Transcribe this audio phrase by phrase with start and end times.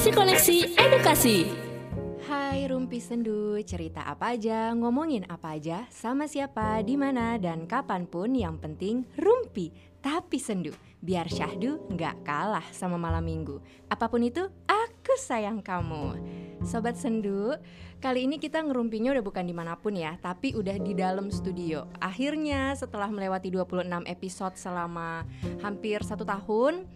[0.00, 1.38] Destinasi Koneksi Edukasi.
[2.24, 8.08] Hai Rumpi Sendu, cerita apa aja, ngomongin apa aja, sama siapa, di mana dan kapan
[8.08, 9.68] pun yang penting Rumpi
[10.00, 10.72] tapi sendu.
[11.04, 13.60] Biar syahdu nggak kalah sama malam minggu.
[13.92, 16.16] Apa pun itu, aku sayang kamu.
[16.64, 17.52] Sobat sendu,
[18.00, 21.84] kali ini kita ngerumpinya udah bukan di mana pun ya, tapi udah di dalam studio.
[22.00, 25.28] Akhirnya setelah melewati 26 episode selama
[25.60, 26.88] hampir satu tahun,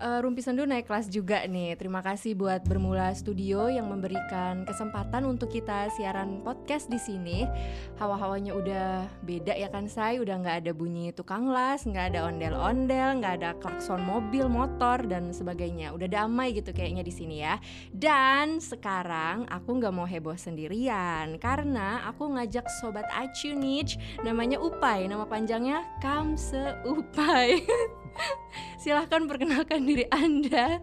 [0.00, 1.76] uh, Rumpi Sendu naik kelas juga nih.
[1.76, 7.44] Terima kasih buat Bermula Studio yang memberikan kesempatan untuk kita siaran podcast di sini.
[8.00, 8.88] Hawa-hawanya udah
[9.22, 13.50] beda ya kan saya, udah nggak ada bunyi tukang las, nggak ada ondel-ondel, nggak ada
[13.60, 15.92] klakson mobil, motor dan sebagainya.
[15.92, 17.60] Udah damai gitu kayaknya di sini ya.
[17.92, 25.28] Dan sekarang aku nggak mau heboh sendirian karena aku ngajak sobat Acunich namanya Upai, nama
[25.28, 27.60] panjangnya Kamse Upai.
[28.80, 30.80] Silahkan perkenalkan diri Anda.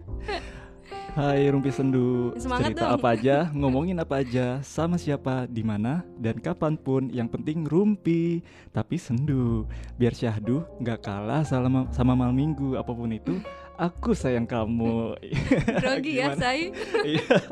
[1.18, 2.94] Hai Rumpi Sendu, Semangat cerita dong.
[2.94, 7.10] apa aja, ngomongin apa aja, sama siapa, di mana, dan kapan pun.
[7.10, 8.38] Yang penting Rumpi,
[8.70, 9.66] tapi sendu.
[9.98, 13.34] Biar syahdu nggak kalah sama, sama malam minggu apa pun itu.
[13.78, 15.14] Aku sayang kamu.
[15.82, 16.74] Grogi ya saya.
[17.06, 17.38] Iya.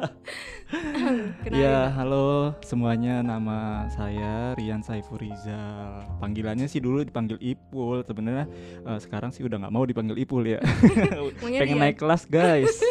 [1.46, 3.22] Ya, halo semuanya.
[3.22, 6.02] Nama saya Rian Saiful Rizal.
[6.18, 8.02] Panggilannya sih dulu dipanggil Ipul.
[8.02, 8.50] Sebenarnya
[8.82, 10.58] eh, sekarang sih udah nggak mau dipanggil Ipul ya.
[11.46, 11.78] Pengen Rian.
[11.78, 12.82] naik kelas, guys.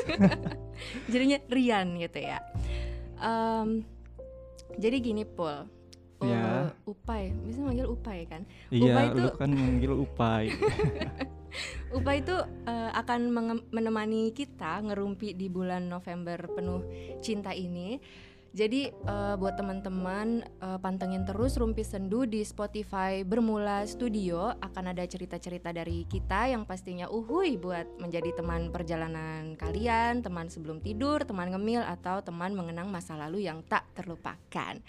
[1.11, 2.39] Jadinya Rian gitu ya.
[3.19, 3.83] Em,
[4.80, 5.67] jadi gini Pul.
[6.23, 6.72] Ya.
[6.88, 8.47] Upai, bisa manggil Upai kan?
[8.72, 10.56] Iya, Upai lu kan manggil Upai.
[11.94, 12.36] Upai itu
[12.67, 13.31] eh, akan
[13.72, 16.84] menemani kita ngerumpi di bulan November penuh
[17.22, 18.00] cinta ini.
[18.56, 25.03] Jadi eh, buat teman-teman eh, pantengin terus Rumpi Sendu di Spotify Bermula Studio akan ada
[25.03, 31.52] cerita-cerita dari kita yang pastinya uhui buat menjadi teman perjalanan kalian, teman sebelum tidur, teman
[31.52, 34.80] ngemil atau teman mengenang masa lalu yang tak terlupakan.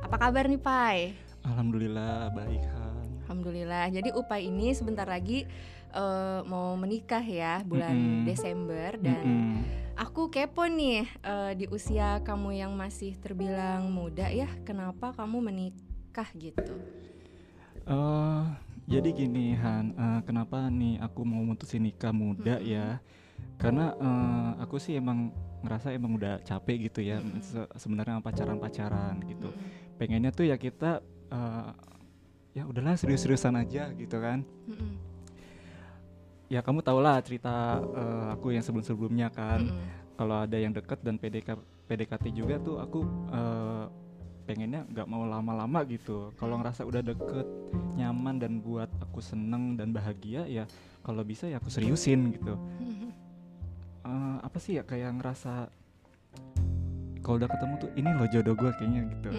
[0.00, 1.12] Apa kabar nih Pai?
[1.44, 3.08] Alhamdulillah baik Han.
[3.28, 3.92] Alhamdulillah.
[3.92, 5.44] Jadi Upai ini sebentar lagi
[5.92, 8.24] eh, mau menikah ya bulan Mm-mm.
[8.24, 9.56] Desember dan Mm-mm.
[9.94, 16.28] aku kepo nih eh, di usia kamu yang masih terbilang muda ya, kenapa kamu menikah
[16.34, 16.74] gitu?
[17.82, 18.42] Eh,
[18.86, 22.72] jadi gini Han, eh, kenapa nih aku mau mutusin nikah muda Mm-mm.
[22.72, 22.98] ya?
[23.58, 25.30] Karena eh, aku sih emang
[25.62, 27.38] ngerasa emang udah capek gitu ya Mm-mm.
[27.38, 29.50] se- sebenarnya pacaran-pacaran gitu.
[29.50, 29.98] Mm-mm.
[29.98, 30.98] Pengennya tuh ya kita
[31.30, 31.70] eh,
[32.52, 34.42] ya udahlah serius-seriusan aja gitu kan.
[34.66, 35.11] Mm-mm.
[36.52, 39.72] Ya kamu tau lah cerita eh, aku yang sebelum-sebelumnya kan.
[39.72, 39.88] Mm-mm.
[40.20, 41.56] Kalau ada yang deket dan PDK,
[41.88, 43.00] PDKT juga tuh aku
[43.32, 43.84] eh,
[44.44, 46.28] pengennya nggak mau lama-lama gitu.
[46.36, 47.48] Kalau ngerasa udah deket,
[47.96, 50.68] nyaman dan buat aku seneng dan bahagia ya
[51.00, 52.60] kalau bisa ya aku seriusin gitu.
[54.04, 55.72] Eh, apa sih ya kayak ngerasa
[57.24, 59.30] kalau udah ketemu tuh ini loh jodoh gue kayaknya gitu.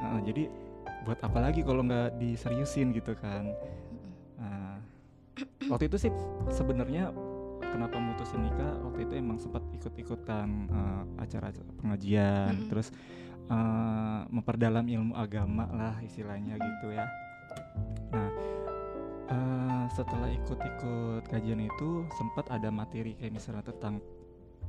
[0.00, 0.42] Eh, jadi
[1.04, 3.44] buat apa lagi kalau nggak diseriusin gitu kan?
[5.68, 6.12] Waktu itu sih
[6.48, 7.12] sebenarnya
[7.60, 12.68] kenapa mutusin nikah waktu itu emang sempat ikut-ikutan eh, acara-acara pengajian Mm-mm.
[12.72, 12.88] terus
[13.50, 17.04] eh, memperdalam ilmu agama lah istilahnya gitu ya.
[18.14, 18.30] Nah
[19.28, 24.00] eh, setelah ikut-ikut kajian itu sempat ada materi kayak misalnya tentang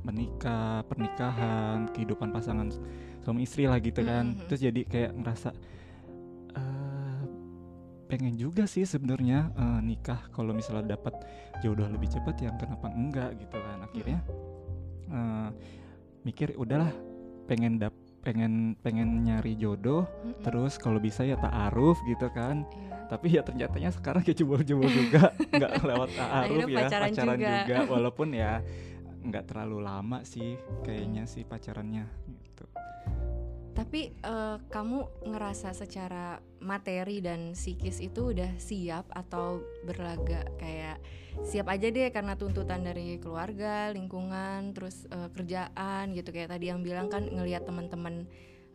[0.06, 2.70] menikah, pernikahan, kehidupan pasangan
[3.22, 4.36] suami istri lah gitu kan.
[4.36, 4.46] Mhm.
[4.46, 5.50] Terus jadi kayak ngerasa
[8.08, 11.12] pengen juga sih sebenarnya eh, nikah kalau misalnya dapat
[11.60, 14.20] jodoh lebih cepat yang kenapa enggak gitu kan akhirnya
[15.08, 15.48] eh,
[16.24, 16.90] mikir udahlah
[17.44, 20.42] pengen dap pengen pengen nyari jodoh Mm-mm.
[20.42, 23.06] terus kalau bisa ya ta'aruf gitu kan Iya.
[23.08, 27.56] tapi ya ternyatanya sekarang kayak jebol-jebol juga nggak lewat ta'aruf ya pacaran juga.
[27.64, 28.60] juga walaupun ya
[29.18, 32.66] nggak terlalu lama sih kayaknya sih pacarannya gitu
[33.72, 34.98] Tapi eh, kamu
[35.30, 40.46] ngerasa secara materi dan psikis itu udah siap atau berlaga?
[40.58, 41.02] Kayak
[41.46, 46.30] siap aja deh karena tuntutan dari keluarga, lingkungan, terus eh, kerjaan gitu.
[46.30, 48.26] Kayak tadi yang bilang kan ngelihat teman-teman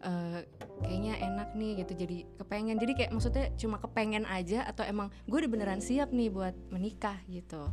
[0.03, 0.47] eh,
[0.83, 2.77] kayaknya enak nih gitu jadi kepengen.
[2.77, 7.19] Jadi kayak maksudnya cuma kepengen aja atau emang gue udah beneran siap nih buat menikah
[7.27, 7.69] gitu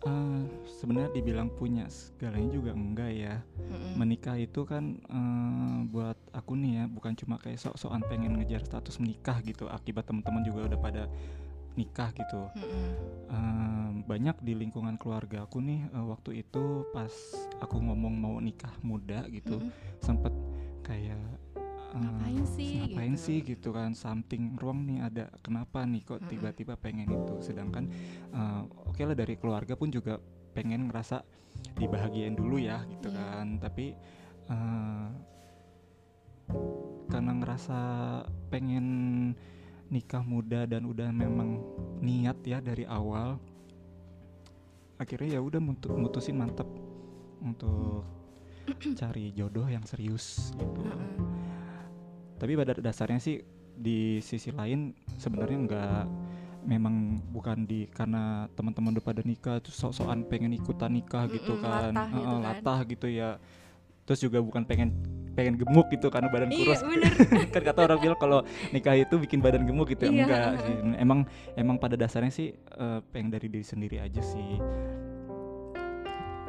[0.00, 0.42] Eh,
[0.80, 3.36] sebenarnya dibilang punya segalanya juga enggak ya
[3.68, 4.00] Mm-mm.
[4.00, 8.96] menikah itu kan eh, buat aku nih ya bukan cuma kayak sok-sokan pengen ngejar status
[8.96, 11.04] menikah gitu akibat teman-teman juga udah pada
[11.76, 12.88] nikah gitu Mm-mm.
[13.28, 17.12] Eh, banyak di lingkungan keluarga aku nih eh, waktu itu pas
[17.60, 20.00] aku ngomong mau nikah muda gitu Mm-mm.
[20.00, 20.32] sempet
[20.80, 21.20] kayak
[21.90, 23.24] Ngapain sih, ngapain gitu.
[23.24, 27.90] sih gitu kan something wrong nih ada kenapa nih kok tiba-tiba pengen itu sedangkan
[28.30, 31.26] eh, oke lah dari keluarga pun juga pengen ngerasa
[31.76, 33.18] dibahagiain dulu ya gitu Iya.
[33.18, 33.86] kan tapi
[34.46, 35.08] eh,
[37.06, 37.78] karena ngerasa
[38.48, 38.86] pengen
[39.90, 41.58] nikah muda dan udah memang
[41.98, 43.34] niat ya dari awal
[44.96, 46.70] akhirnya ya udah mutu- mutusin mantep
[47.42, 48.06] untuk
[49.00, 51.18] cari jodoh yang serius gitu Heeh.
[52.40, 56.04] Tapi pada dasarnya sih di sisi lain sebenarnya nggak
[56.60, 61.64] memang bukan di karena teman-teman udah pada nikah terus sok-sokan pengen ikutan nikah gitu Mm-mm,
[61.64, 61.92] kan.
[61.92, 62.40] latah gitu kan.
[62.44, 63.30] latah gitu ya.
[64.04, 64.90] Terus juga bukan pengen
[65.32, 66.80] pengen gemuk gitu karena badan Iya kurus.
[66.82, 67.12] bener.
[67.54, 68.40] kan kata orang bilang kalau
[68.74, 70.74] nikah itu bikin badan gemuk gitu ya Iya, enggak sih.
[70.98, 71.18] Emang
[71.54, 74.60] emang pada dasarnya sih eh, pengen dari diri sendiri aja sih.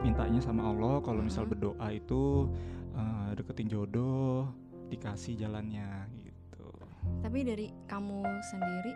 [0.02, 2.50] Mintanya sama Allah kalau misal berdoa itu
[2.98, 4.50] eh, deketin jodoh
[4.92, 5.88] dikasih jalannya
[6.20, 6.68] gitu
[7.24, 8.20] Tapi dari kamu
[8.52, 8.94] sendiri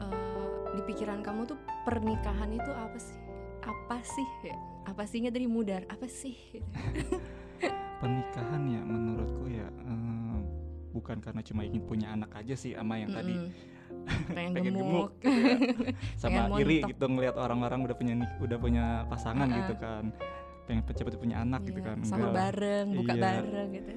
[0.00, 0.46] eh,
[0.78, 3.18] di pikiran kamu tuh pernikahan itu apa sih?
[3.66, 4.28] Apa sih?
[4.46, 4.56] Ya,
[4.86, 5.82] Apa sihnya dari mudar?
[5.90, 6.38] Apa sih?
[8.00, 10.38] pernikahan ya menurutku ya eh,
[10.92, 14.32] bukan karena cuma ingin punya anak aja sih sama yang tadi Mm-mm.
[14.36, 14.84] pengen, pengen gemuk.
[14.84, 15.92] gemuk gitu ya.
[16.20, 19.58] sama iri gitu ngelihat orang-orang udah punya udah punya pasangan Heeh.
[19.64, 20.04] gitu kan
[20.66, 23.22] pengen cepet punya anak gitu Iya, kan sama Enggak bareng, buka Iya.
[23.22, 23.90] bareng gitu.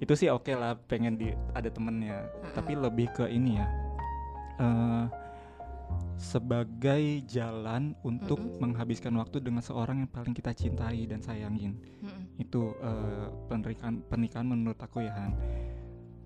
[0.00, 2.52] itu sih oke lah pengen di ada temennya Heeh.
[2.52, 3.66] tapi lebih ke ini ya
[4.60, 5.04] eh
[6.20, 8.60] sebagai jalan untuk Mm-mm.
[8.60, 12.36] menghabiskan waktu dengan seorang yang paling kita cintai dan sayangin Mm-mm.
[12.36, 15.32] itu eh, pernikahan pernikahan menurut aku ya Han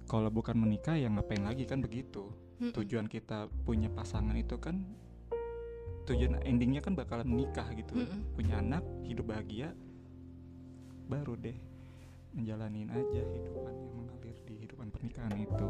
[0.04, 2.26] kalau bukan menikah ya ngapain lagi kan begitu
[2.58, 2.74] Mm-mm.
[2.74, 4.82] tujuan kita punya pasangan itu kan
[6.04, 8.34] tujuan endingnya kan bakalan menikah gitu Mm-mm.
[8.34, 9.72] punya anak hidup bahagia
[11.06, 11.56] baru deh
[12.34, 15.68] menjalanin aja hidupan yang mengalir di hidupan pernikahan itu.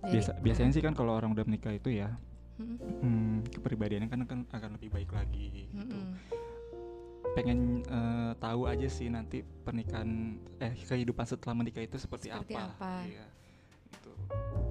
[0.00, 2.08] Biasa biasanya sih kan kalau orang udah menikah itu ya
[2.56, 2.76] Mm-mm.
[3.00, 5.76] hmm, kepribadiannya kan akan akan lebih baik lagi gitu.
[5.76, 6.16] Mm-mm.
[7.30, 12.74] pengen eh, tahu aja sih nanti pernikahan eh kehidupan setelah menikah itu seperti, Seperti apa,
[12.74, 12.92] apa.
[13.06, 13.26] Iya,
[13.86, 14.10] itu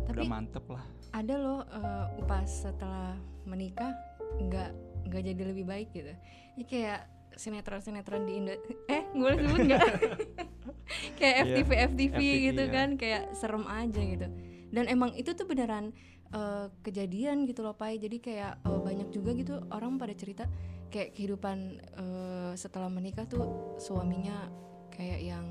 [0.03, 0.83] Tapi udah mantep lah.
[1.15, 3.15] ada loh eh, pas setelah
[3.47, 3.95] menikah
[4.43, 4.69] nggak
[5.07, 6.11] nggak jadi lebih baik gitu.
[6.59, 6.99] Ini kayak
[7.35, 8.53] sinetron sinetron di Indo
[8.87, 9.83] eh boleh sebut nggak?
[11.19, 12.73] Kayak Iya, FTV FTV FTV, gitu ya.
[12.73, 14.27] kan kayak serem aja gitu.
[14.69, 15.93] Dan emang itu tuh beneran
[16.29, 17.97] eh, kejadian gitu loh pai.
[17.97, 20.49] Jadi kayak eh, banyak juga gitu orang pada cerita
[20.89, 24.49] kayak kehidupan eh, setelah menikah tuh suaminya
[24.89, 25.45] kayak yang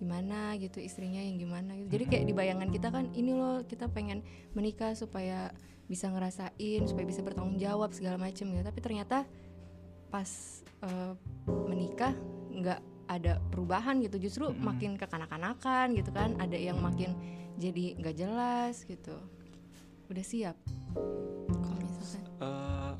[0.00, 2.00] gimana gitu istrinya yang gimana gitu.
[2.00, 4.24] Jadi kayak di bayangan kita kan ini loh kita pengen
[4.56, 5.52] menikah supaya
[5.86, 8.62] bisa ngerasain supaya bisa bertanggung jawab segala macem gitu.
[8.64, 9.28] Tapi ternyata
[10.10, 10.28] pas
[10.82, 11.12] eh,
[11.66, 12.12] menikah
[12.50, 14.18] nggak ada perubahan gitu.
[14.18, 14.60] Justru Mm-mm.
[14.60, 16.34] makin kekanak-kanakan gitu kan.
[16.36, 17.14] Ada yang makin
[17.56, 19.14] jadi nggak jelas gitu.
[20.06, 20.56] Udah siap?
[21.46, 22.22] Kalau misalkan.
[22.40, 22.94] Eh,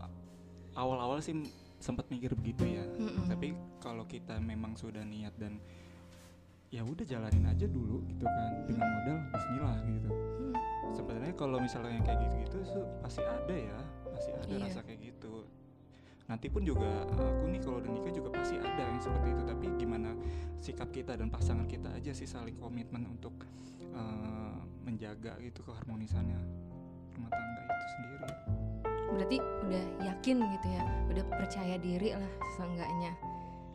[0.75, 1.35] awal-awal sih
[1.79, 2.85] sempat mikir begitu ya.
[2.87, 3.27] Mm-mm.
[3.27, 5.57] tapi kalau kita memang sudah niat dan
[6.71, 8.51] ya udah jalanin aja dulu gitu kan.
[8.67, 10.11] Dengan modal Bismillah gitu.
[10.11, 10.55] Hmm.
[10.91, 12.59] sebenarnya kalau misalnya yang kayak gitu-gitu
[13.01, 13.79] pasti ada ya.
[14.11, 14.63] Pasti ada Iya.
[14.67, 15.10] rasa kayak gitu
[16.31, 19.43] nanti pun juga aku nih kalau udah nikah juga pasti ada yang seperti itu.
[19.43, 20.11] Tapi gimana
[20.63, 23.35] sikap kita dan pasangan kita aja sih saling komitmen untuk
[23.91, 26.39] eh, menjaga gitu keharmonisannya
[27.19, 28.17] rumah tangga itu sendiri.
[29.11, 29.37] Berarti
[29.67, 30.85] udah yakin gitu ya?
[31.11, 33.13] Udah percaya diri lah seenggaknya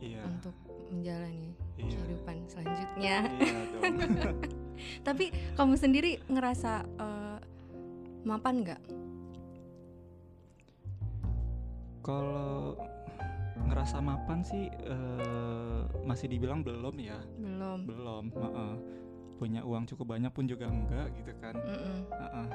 [0.00, 0.24] iya.
[0.24, 0.56] untuk
[0.88, 1.92] menjalani Iya.
[1.92, 3.16] kehidupan selanjutnya.
[3.36, 3.94] Iya dong.
[5.06, 5.28] Tapi
[5.60, 7.38] kamu sendiri ngerasa eh,
[8.24, 8.80] mapan nggak
[12.06, 12.78] kalau
[13.66, 18.74] ngerasa mapan sih eh, masih dibilang belum ya belum belum heeh.
[19.36, 21.98] punya uang cukup banyak pun juga enggak gitu kan Mm-mm.
[22.08, 22.48] Heeh.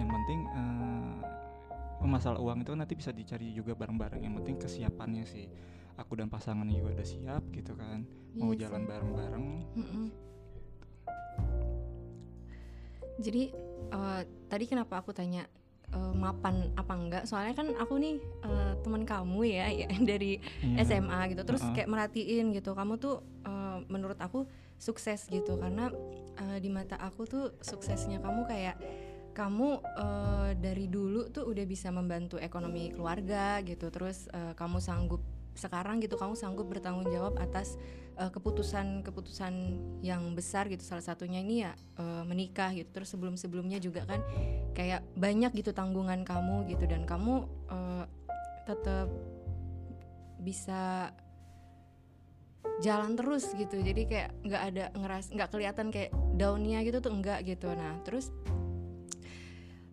[0.00, 1.14] yang penting eh,
[2.02, 5.46] masalah uang itu nanti bisa dicari juga bareng-bareng yang penting kesiapannya sih
[5.94, 8.02] aku dan pasangan juga udah siap gitu kan
[8.32, 9.44] mau Iya jalan bareng-bareng
[9.76, 10.06] Mm-mm.
[13.20, 13.52] Jadi
[13.92, 15.44] eh, tadi kenapa aku tanya
[15.92, 17.24] eh, mapan apa enggak?
[17.24, 20.82] Soalnya kan aku nih eh, teman kamu ya, ya dari Iya.
[20.82, 21.42] SMA gitu.
[21.44, 21.74] Terus Uh-uh.
[21.74, 22.72] kayak merhatiin gitu.
[22.72, 24.44] Kamu tuh eh, menurut aku
[24.76, 25.92] sukses gitu karena
[26.36, 28.76] eh, di mata aku tuh suksesnya kamu kayak
[29.32, 33.88] kamu eh, dari dulu tuh udah bisa membantu ekonomi keluarga gitu.
[33.88, 35.22] Terus eh, kamu sanggup
[35.52, 37.76] sekarang gitu kamu sanggup bertanggung jawab atas
[38.18, 39.54] eh, keputusan-keputusan
[40.04, 42.88] yang besar gitu salah satunya ini ya eh, menikah gitu.
[42.92, 44.20] Terus sebelum-sebelumnya juga kan
[44.76, 46.84] kayak banyak gitu tanggungan kamu gitu.
[46.88, 48.04] Dan kamu eh,
[48.68, 49.08] tetap
[50.42, 51.10] bisa
[52.82, 53.78] jalan terus gitu.
[53.78, 57.70] Jadi kayak nggak ada ngeras nggak kelihatan kayak daunnya gitu tuh enggak gitu.
[57.72, 58.28] Nah terus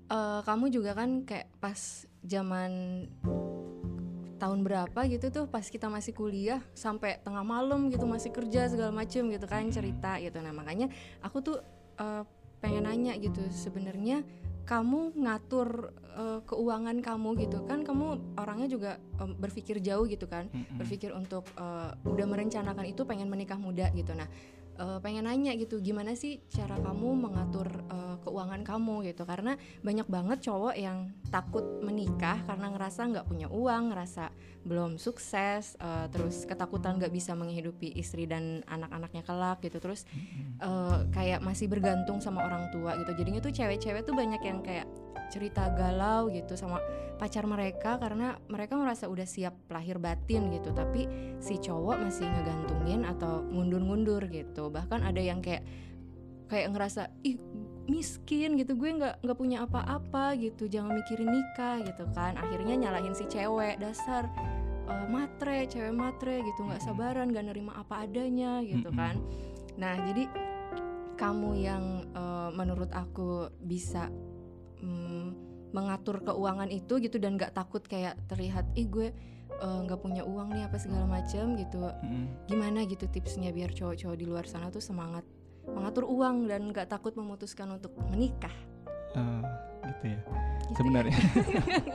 [0.09, 3.05] eh, kamu juga kan kayak pas zaman
[4.39, 8.96] tahun berapa gitu tuh pas kita masih kuliah sampai tengah malam gitu masih kerja segala
[8.96, 10.39] macem gitu kan cerita gitu.
[10.39, 10.88] Nah makanya
[11.19, 11.58] aku tuh
[12.00, 12.24] eh,
[12.63, 14.24] pengen nanya gitu sebenarnya
[14.63, 20.48] kamu ngatur eh, keuangan kamu gitu kan kamu orangnya juga em, berpikir jauh gitu kan
[20.79, 24.15] berpikir untuk eh, udah merencanakan itu pengen menikah muda gitu.
[24.15, 24.29] Nah
[24.79, 29.27] eh, pengen nanya gitu gimana sih cara kamu mengatur eh, keuangan kamu gitu?
[29.27, 34.31] Karena banyak banget cowok yang takut menikah karena ngerasa nggak punya uang ngerasa
[34.63, 39.83] belum sukses eh, terus ketakutan nggak bisa menghidupi istri dan anak-anaknya kelak gitu.
[39.83, 40.07] Terus
[40.63, 43.12] eh, kayak masih bergantung sama orang tua gitu.
[43.19, 44.88] Jadinya tuh cewek-cewek tuh banyak yang kayak
[45.29, 46.81] cerita galau gitu sama
[47.19, 50.71] pacar mereka karena mereka merasa udah siap lahir batin gitu.
[50.71, 54.71] Tapi si cowok masih ngegantungin atau ngundur-ngundur gitu.
[54.71, 55.67] Bahkan ada yang kayak
[56.47, 57.38] kayak ngerasa ih
[57.89, 62.39] miskin gitu gue nggak nggak punya apa-apa gitu jangan mikirin nikah gitu kan.
[62.39, 64.31] Akhirnya nyalahin si cewek dasar
[64.88, 69.19] eh, matre cewek matre gitu nggak sabaran gak nerima apa adanya gitu kan.
[69.75, 70.31] Nah jadi
[71.19, 71.83] kamu yang
[72.15, 74.07] eh, menurut aku bisa
[74.79, 79.07] mm, mengatur keuangan itu gitu dan nggak takut kayak terlihat ih gue
[79.59, 81.79] eh, nggak punya uang nih apa segala macam gitu.
[81.81, 82.49] Mm-mm.
[82.49, 85.25] gimana gitu tipsnya biar cowok-cowok di luar sana tuh semangat
[85.69, 88.53] mengatur uang dan nggak takut memutuskan untuk menikah.
[89.13, 89.41] Eh,
[89.93, 90.19] gitu ya.
[90.65, 91.13] Gitu sebenarnya.
[91.13, 91.23] Ya.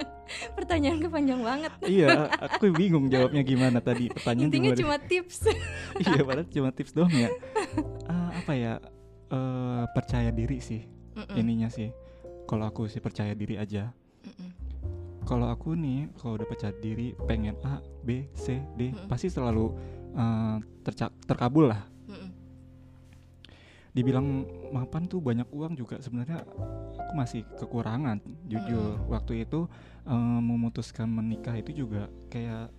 [0.57, 1.73] pertanyaan panjang banget.
[1.85, 4.11] Iya aku bingung jawabnya gimana tadi.
[4.11, 5.47] Pertanyaan intinya cuma tips.
[6.03, 7.31] Iya padahal cuma tips doang ya.
[8.11, 8.79] Ah, apa ya?
[9.35, 10.85] Eh, percaya diri sih
[11.17, 11.91] Mm-mm, ininya sih
[12.55, 13.91] kalau aku sih percaya diri aja.
[14.23, 14.51] Mm-mm,
[15.27, 19.11] kalau aku nih kalau udah percaya diri pengen A B C D Mm-mm.
[19.11, 19.75] pasti selalu
[20.15, 20.57] eh,
[20.87, 21.83] terca- terkabul lah.
[22.07, 22.31] Mm-mm,
[23.91, 26.47] dibilang mapan tuh banyak uang juga sebenarnya
[26.95, 29.03] aku masih kekurangan jujur.
[29.11, 29.67] Waktu itu
[30.07, 32.71] eh, memutuskan menikah itu juga kayak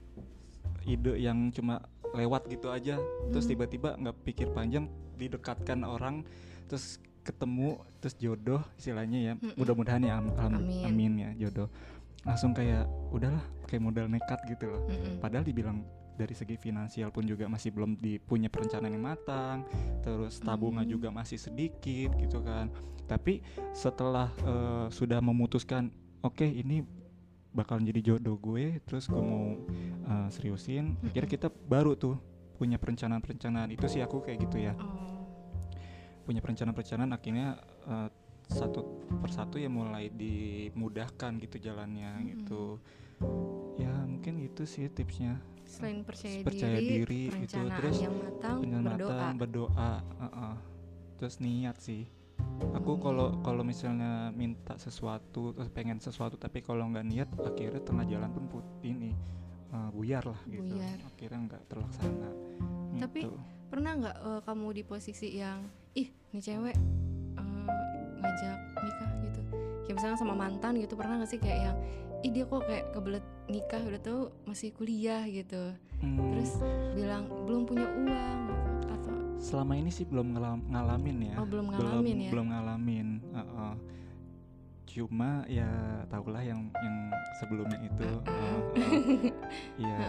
[0.87, 1.83] ide yang cuma
[2.15, 2.95] lewat gitu aja.
[3.27, 4.87] Terus tiba-tiba nggak pikir panjang
[5.19, 6.23] didekatkan orang
[6.71, 9.33] terus ketemu terus jodoh istilahnya ya.
[9.53, 10.85] Mudah-mudahan ya am- Amin.
[10.85, 11.67] amin ya jodoh.
[12.21, 14.81] Langsung kayak udahlah kayak modal nekat gitu loh.
[14.85, 15.17] Mm-mm.
[15.17, 15.81] padahal dibilang
[16.15, 19.67] dari segi finansial pun juga masih belum dipunya perencanaan yang matang
[19.99, 20.93] terus tabungan Hmm.
[20.93, 22.71] juga masih sedikit gitu kan.
[23.03, 25.91] Tapi setelah eh, sudah memutuskan
[26.21, 26.87] oke ini
[27.51, 29.59] bakal jadi jodoh gue terus gue mau
[30.05, 32.15] eh, seriusin akhirnya kita baru tuh
[32.55, 33.69] punya perencanaan-perencanaan.
[33.69, 34.73] Itu sih aku kayak gitu ya.
[34.79, 35.14] Oh
[36.25, 37.55] punya perencanaan-perencanaan akhirnya
[37.87, 38.09] eh,
[38.45, 38.85] satu
[39.21, 42.29] persatu ya mulai dimudahkan gitu jalannya Mm-mm.
[42.33, 42.63] gitu
[43.79, 47.57] ya mungkin itu sih tipsnya selain percaya, percaya diri, diri gitu.
[47.65, 49.91] Terus yang matang berdoa berdoa
[50.21, 50.55] uh-uh.
[51.17, 52.05] terus niat sih
[52.75, 53.01] aku Hmm.
[53.01, 58.29] kalau kalau misalnya minta sesuatu terus pengen sesuatu tapi kalau nggak niat akhirnya tengah jalan
[58.31, 59.11] pun put ini
[59.73, 60.99] uh, buyar lah gitu Buyar.
[61.03, 62.29] akhirnya nggak terlaksana
[62.95, 63.35] Tapi gitu.
[63.67, 66.75] pernah nggak eh, kamu di posisi yang ih nih cewek
[67.39, 67.65] eh,
[68.21, 69.41] ngajak nikah gitu.
[69.87, 71.77] Kayak misalnya sama mantan gitu pernah nggak sih kayak yang
[72.21, 75.73] ih dia kok kayak kebelet nikah udah tahu masih kuliah gitu.
[76.03, 76.59] Hmm, terus
[76.91, 81.35] bilang belum punya uang gitu atau selama ini sih belum ngelam- ngalamin ya.
[81.39, 82.31] Oh, belum ngalamin ya?
[82.35, 83.75] belum ngalamin uh-uh.
[84.85, 85.67] cuma ya
[86.07, 86.97] tahulah yang yang
[87.43, 88.59] sebelumnya itu uh, uh,
[89.75, 89.99] ya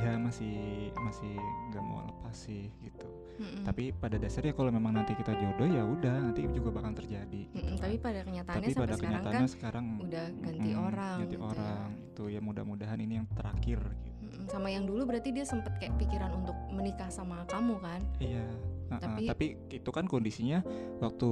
[0.00, 1.36] ya masih masih
[1.68, 3.04] nggak mau lepas sih gitu
[3.38, 3.62] Mm-mm.
[3.62, 7.54] tapi pada dasarnya kalau memang nanti kita jodoh ya udah nanti juga bakal terjadi gitu
[7.54, 7.82] Mm-mm, kan.
[7.86, 11.30] tapi pada kenyataannya tapi sampai pada sekarang kan kenyataannya sekarang udah ganti mm, orang ganti
[11.30, 11.46] gitu ya.
[11.46, 15.72] orang itu ya mudah-mudahan ini yang terakhir gitu Mm-mm, sama yang dulu berarti dia sempet
[15.78, 18.42] kayak pikiran untuk menikah sama kamu kan iya
[18.88, 18.98] uh-uh.
[18.98, 20.64] Tapi- tapi, itu kan kondisinya
[20.98, 21.30] waktu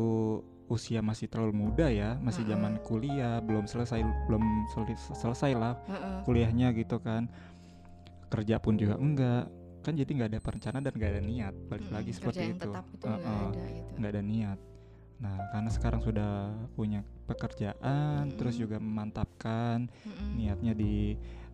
[0.67, 2.53] usia masih terlalu muda ya masih Mm-mm.
[2.55, 6.23] zaman kuliah belum selesai belum sel- selesai lah Heeh.
[6.23, 7.27] kuliahnya gitu kan
[8.27, 9.47] kerja pun juga enggak
[9.87, 12.67] kan jadi nggak ada perencanaan dan nggak ada niat balik Mm-mm, lagi seperti yang itu
[12.67, 13.55] tetap itu nggak Uh-uh.
[13.55, 14.59] ada gitu ada niat.
[15.17, 18.69] Nah, karena sekarang sudah punya pekerjaan, terus Mm-mm.
[18.69, 20.37] juga memantapkan Mm-mm.
[20.37, 20.77] niatnya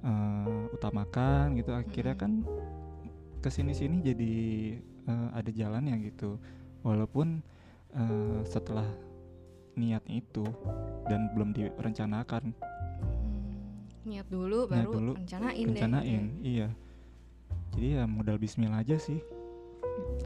[0.02, 2.24] diutamakan gitu, akhirnya Mm-mm.
[2.26, 2.42] kan
[3.38, 4.34] ke sini-sini jadi
[4.82, 6.42] eh, ada jalannya gitu.
[6.82, 7.38] Walaupun
[7.94, 8.88] eh, setelah
[9.78, 10.42] niat itu
[11.06, 12.50] dan belum direncanakan,
[13.22, 16.68] Hmm, niat dulu Niat baru dulu, rencanain deh gitu rencanain, iya.
[17.72, 19.18] Jadi ya modal Bismillah aja sih,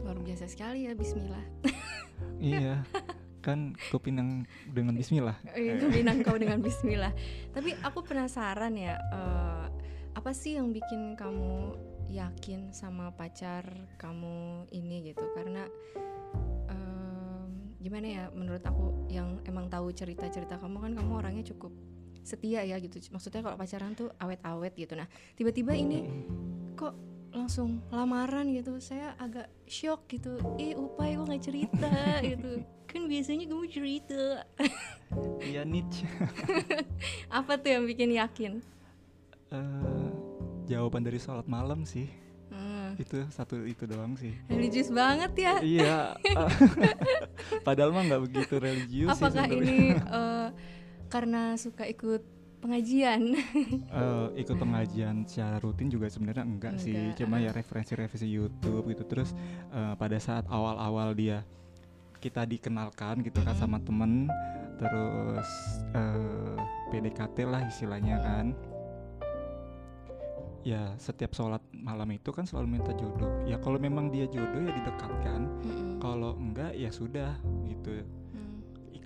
[0.03, 1.45] luar biasa sekali ya Bismillah.
[2.37, 2.81] Iya.
[3.45, 5.37] Kan kupinang dengan Bismillah.
[5.53, 7.13] itu binang kau dengan Bismillah.
[7.53, 9.65] Tapi aku penasaran ya eh,
[10.17, 11.77] apa sih yang bikin kamu
[12.09, 13.69] yakin sama pacar
[14.01, 15.21] kamu ini gitu?
[15.37, 15.65] Karena
[16.69, 21.69] em, gimana ya menurut aku yang emang tahu cerita-cerita kamu kan kamu orangnya cukup
[22.25, 22.97] setia ya gitu.
[23.13, 24.97] Maksudnya kalau pacaran tuh awet-awet gitu.
[24.97, 25.05] Nah
[25.37, 26.09] tiba-tiba ini
[26.73, 26.97] kok
[27.39, 31.91] langsung lamaran gitu saya agak shock gitu eh upai kok nggak cerita
[32.25, 32.51] gitu
[32.83, 34.23] kan biasanya kamu cerita
[35.39, 36.03] Iya niche.
[37.29, 38.53] apa tuh yang bikin yakin
[39.47, 40.07] Eh,
[40.65, 42.11] jawaban dari sholat malam sih.
[42.49, 44.35] hmm, Itu satu itu doang sih.
[44.47, 45.97] religius banget ya iya.
[46.27, 46.51] eh,
[47.61, 49.63] Padahal mah nggak begitu religius sih apakah sebenarnya.
[49.63, 50.47] ini eh,
[51.07, 52.23] karena suka ikut
[52.61, 53.21] pengajian.
[53.87, 56.93] Eh, ikut pengajian secara rutin juga sebenarnya enggak, sih.
[56.93, 57.43] Enggak, cuma ah.
[57.47, 59.03] ya referensi-referensi YouTube gitu.
[59.07, 59.33] Terus
[59.73, 61.41] eh, pada saat awal-awal dia
[62.17, 64.25] kita dikenalkan gitu kan sama temen
[64.77, 65.49] terus
[65.93, 66.57] eh,
[66.93, 68.45] PDKT lah istilahnya kan.
[70.67, 73.31] Ya setiap sholat malam itu kan selalu minta jodoh.
[73.47, 75.41] Ya kalau memang dia jodoh ya didekatkan.
[75.97, 78.03] Kalau enggak ya sudah gitu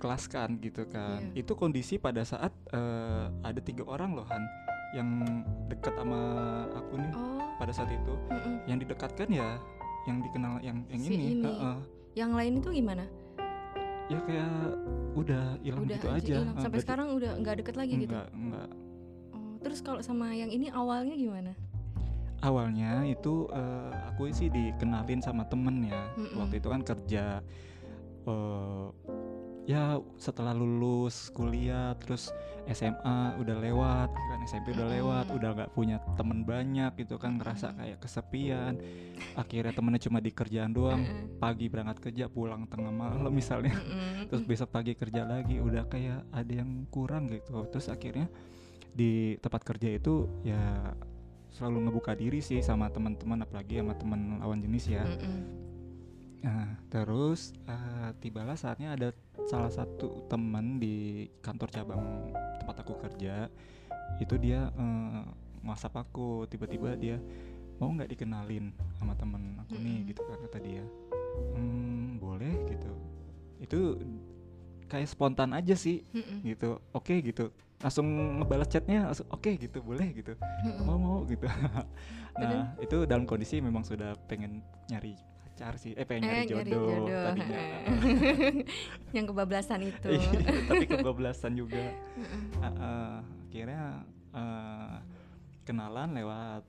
[0.02, 0.10] Hmm.
[0.18, 1.38] ikhlaskan gitu kan Iya.
[1.38, 4.42] itu kondisi pada saat eh, ada tiga orang loh Han
[4.92, 5.08] yang
[5.70, 6.18] dekat sama
[6.74, 8.66] aku nih oh pada saat itu mm-mm.
[8.66, 9.54] yang didekatkan ya
[10.02, 11.44] yang dikenal yang yang Si ini, ini.
[11.46, 11.76] heeh.
[12.12, 13.06] yang lain itu gimana
[14.10, 14.50] ya kayak
[15.14, 16.50] udah hilang gitu aja, hilang.
[16.50, 18.68] Eh, sampai berarti sekarang udah nggak deket lagi gitu enggak enggak
[19.30, 21.52] oh, terus kalau sama yang ini awalnya gimana
[22.42, 26.36] awalnya itu eh, aku sih dikenalin sama temen ya Mm-mm.
[26.36, 27.24] waktu itu kan kerja
[28.26, 28.86] eh,
[29.62, 32.34] ya setelah lulus kuliah terus
[32.70, 37.74] SMA udah lewat kan SMP udah lewat udah nggak punya temen banyak gitu kan ngerasa
[37.74, 38.78] kayak kesepian.
[39.34, 41.02] Akhirnya temennya cuma di kerjaan doang
[41.42, 43.74] pagi berangkat kerja pulang tengah malam misalnya.
[44.30, 47.66] Terus besok pagi kerja lagi udah kayak ada yang kurang gitu.
[47.66, 48.30] Terus akhirnya
[48.94, 50.94] di tempat kerja itu ya
[51.50, 55.02] selalu ngebuka diri sih sama teman-teman apalagi sama teman lawan jenis ya.
[56.46, 59.10] Nah terus eh, tibalah saatnya ada
[59.48, 62.30] salah satu teman di kantor cabang
[62.62, 63.50] tempat aku kerja
[64.20, 65.22] itu dia eh,
[65.66, 66.46] WhatsApp aku.
[66.50, 67.16] Tiba-tiba dia
[67.78, 69.94] mau nggak dikenalin sama temen aku nih?
[70.02, 70.08] Mm-mm.
[70.10, 70.84] gitu kan kata dia.
[71.56, 72.92] Hmm boleh gitu.
[73.62, 73.80] Itu
[74.86, 76.46] kayak spontan aja sih Mm-mm.
[76.46, 76.78] gitu.
[76.94, 77.50] Oke gitu.
[77.82, 78.06] Langsung
[78.38, 79.78] ngebalas chatnya langsung oke gitu.
[79.82, 80.38] Boleh gitu.
[80.38, 80.84] Mm-mm.
[80.86, 81.46] mau mau gitu.
[82.32, 85.12] Nah itu dalam kondisi memang sudah pengen nyari
[85.52, 85.92] pacar sih.
[85.92, 87.60] Eh pengen nyari Eh, nyari jodoh, jodoh, tadinya.
[87.60, 88.64] heeh.
[89.16, 90.08] yang kebablasan itu.
[90.08, 90.30] Iya,
[90.64, 91.84] tapi kebablasan juga.
[92.62, 93.84] Ah, ah, akhirnya
[94.32, 94.96] eh,
[95.62, 96.62] kenalan lewat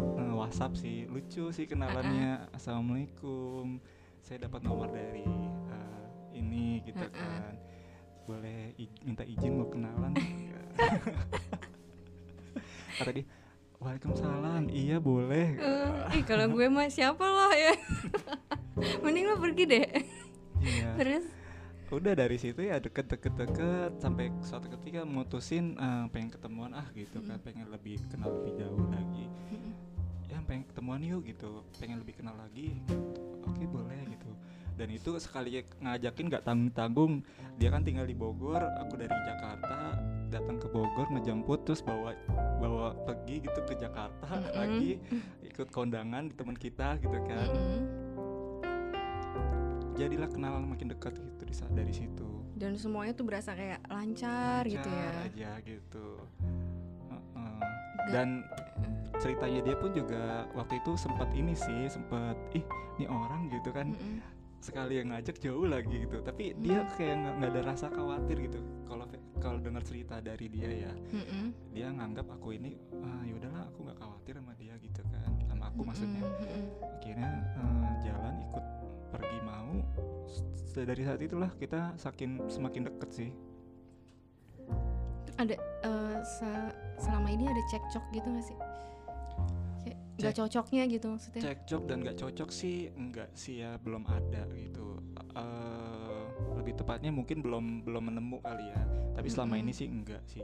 [0.00, 1.04] eh, WhatsApp sih.
[1.04, 2.48] Lucu sih kenalannya.
[2.50, 3.76] Assalamualaikum.
[4.18, 5.20] Saya dapat nomor dari
[5.68, 7.12] eh, ini gitu Ah, ah.
[7.12, 7.54] kan.
[8.24, 8.72] Boleh
[9.04, 10.16] minta izin mau kenalan?
[12.94, 13.26] Kata dia
[13.84, 14.72] Waalaikumsalam.
[14.72, 15.60] Iya boleh.
[15.60, 17.76] Eh, ih kalau gue mah siapa loh ya?
[19.04, 19.88] Mending lo pergi deh.
[20.64, 20.88] Iya.
[20.96, 21.24] Terus?
[21.92, 26.88] Udah dari situ ya deket deket deket sampai suatu ketika mutusin eh, pengen ketemuan ah
[26.96, 27.36] gitu kan.
[27.44, 29.28] Pengen lebih kenal lebih jauh lagi.
[30.32, 31.62] Ya pengen ketemuan yuk gitu.
[31.76, 32.80] Pengen lebih kenal lagi.
[33.44, 34.33] Oke boleh gitu
[34.74, 37.12] dan itu sekali ngajakin nggak tanggung tanggung.
[37.58, 39.98] Dia kan tinggal di Bogor aku dari Jakarta
[40.30, 42.10] datang ke Bogor ngejemput terus bawa
[42.58, 44.54] bawa pergi gitu ke Jakarta Mm-mm.
[44.58, 44.98] lagi
[45.46, 47.48] ikut kondangan di teman kita gitu kan.
[47.54, 47.82] Mm-mm.
[49.94, 52.26] jadilah kenalan makin dekat gitu dari situ.
[52.58, 55.06] Dan semuanya tuh berasa kayak lancar, gitu ya?
[55.06, 56.08] Lancar aja gitu.
[58.10, 58.42] Dan
[59.22, 62.66] ceritanya dia pun juga waktu itu sempat ini sih sempat ih
[62.98, 63.94] ini orang gitu kan.
[63.94, 64.18] Mm-mm.
[64.64, 66.24] Sekali yang ngajak jauh lagi gitu.
[66.24, 68.64] Tapi dia kayak nggak ada rasa khawatir gitu.
[68.88, 69.04] Kalau
[69.36, 71.52] kalau dengar cerita dari dia ya Mm-mm.
[71.76, 75.30] dia nganggap aku ini ah yaudahlah aku nggak khawatir sama dia gitu kan.
[75.44, 76.24] Sama aku maksudnya.
[76.24, 76.64] Mm-mm.
[76.96, 78.66] akhirnya eh, jalan ikut
[79.12, 79.72] pergi mau.
[80.74, 83.30] Dari saat itulah kita sakin semakin deket sih.
[85.36, 88.56] Ada eh, se- selama ini ada cekcok gitu gak sih
[90.14, 91.42] nggak cocoknya gitu maksudnya.
[91.42, 95.02] Cekcok dan nggak cocok sih enggak sih ya belum ada gitu.
[95.34, 96.22] Eh,
[96.54, 98.82] lebih tepatnya mungkin belum belum menemu kali ya.
[99.14, 99.64] Tapi selama Mm-mm.
[99.66, 100.42] ini sih enggak sih.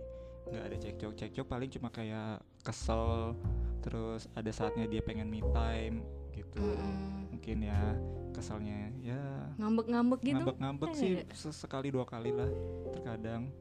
[0.51, 3.39] Nggak ada cekcok cekcok paling cuma kayak kesel
[3.81, 6.03] terus ada saatnya dia pengen me time
[6.35, 6.59] gitu.
[6.59, 7.31] Mm-mm.
[7.31, 7.95] mungkin ya
[8.35, 9.23] keselnya ya.
[9.57, 10.35] Ngambek-ngambek gitu?
[10.43, 12.51] Ngambek-ngambek Eh, sih sesekali dua kali lah
[12.91, 13.55] terkadang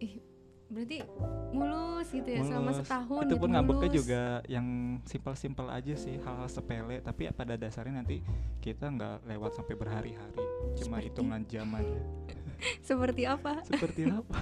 [0.69, 1.01] berarti
[1.49, 2.79] mulus gitu ya selama Mulus.
[2.85, 4.67] setahun itu gitu pun ngambeknya juga yang
[5.01, 7.01] simpel-simpel aja sih hal-hal sepele.
[7.01, 8.21] Tapi ya pada dasarnya nanti
[8.61, 10.45] kita nggak lewat sampai berhari-hari.
[10.77, 11.05] Cuma Seperti?
[11.09, 11.99] hitungan jam aja.
[12.87, 13.65] Seperti apa?
[13.65, 14.37] Seperti apa?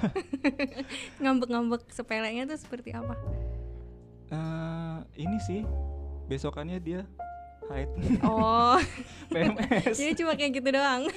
[1.23, 3.15] Ngambek-ngambek sepelenya tuh seperti apa?
[4.27, 5.61] Eh, ini sih
[6.27, 7.01] besokannya dia
[7.71, 7.87] haid.
[8.27, 8.75] Oh.
[9.31, 11.07] PMS jadi cuma kayak gitu doang.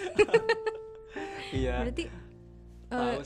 [1.50, 1.82] Iya.
[1.82, 2.04] Berarti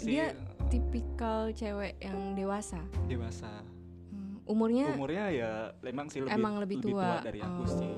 [0.00, 0.16] sih.
[0.16, 0.32] dia
[0.74, 2.82] tipikal cewek yang dewasa.
[3.06, 3.62] dewasa
[4.10, 5.50] Hmm, umurnya umurnya ya
[5.84, 7.70] emang sih lebih emang lebih tua, dari aku Oh.
[7.72, 7.94] sih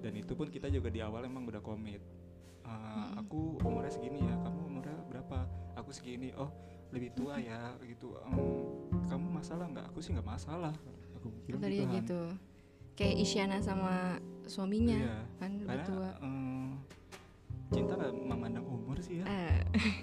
[0.00, 2.00] dan itu pun kita juga di awal emang udah komit
[2.60, 3.20] Uh, Mm-mm.
[3.20, 5.38] aku umurnya segini ya kamu umurnya berapa
[5.74, 6.46] aku segini oh
[6.90, 8.36] lebih tua ya gitu "Em,
[9.06, 10.70] kamu masalah nggak aku sih nggak masalah
[11.12, 11.92] aku bilang tadi Han.
[11.98, 12.20] gitu.
[12.94, 16.10] Kayak Isyana sama suaminya iya kan lebih karena tua.
[16.20, 16.78] em,
[17.70, 19.58] cinta nggak memandang umur sih ya Eh,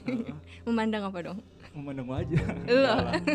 [0.08, 1.40] Heeh, memandang apa dong?
[1.72, 2.82] memandang wajah Lo.
[2.82, 3.14] Lah.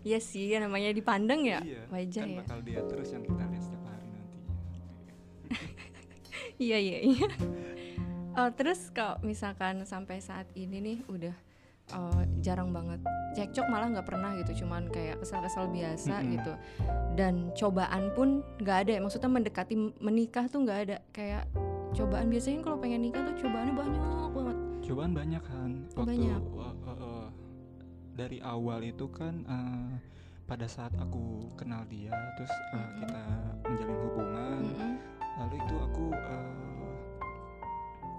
[0.00, 2.38] Iya sih, namanya dipandang ya iya, wajah kan ya.
[2.40, 4.54] bakal dia terus yang kita lihat setiap hari nantinya
[6.58, 7.28] Iya iya iya.
[8.34, 11.34] Oh, terus kalau misalkan sampai saat ini nih udah
[11.92, 13.00] oh, jarang banget
[13.32, 16.32] cekcok malah nggak pernah gitu, cuman kayak kesel-kesel biasa Mm-mm.
[16.32, 16.52] gitu.
[17.12, 19.00] Dan cobaan pun nggak ada, ya.
[19.00, 20.96] maksudnya mendekati menikah tuh nggak ada.
[21.12, 21.44] Kayak
[21.96, 24.56] cobaan biasanya kalau pengen nikah tuh cobaannya banyak banget.
[24.86, 26.42] Cobaan banyak kan waktu banyak.
[26.52, 27.26] wa- uh, uh,
[28.14, 29.90] dari awal itu kan uh,
[30.46, 32.96] pada saat aku kenal dia terus uh, Mm-mm.
[33.02, 33.22] kita
[33.66, 34.94] menjalin hubungan Mm-mm.
[35.36, 36.90] lalu itu aku uh,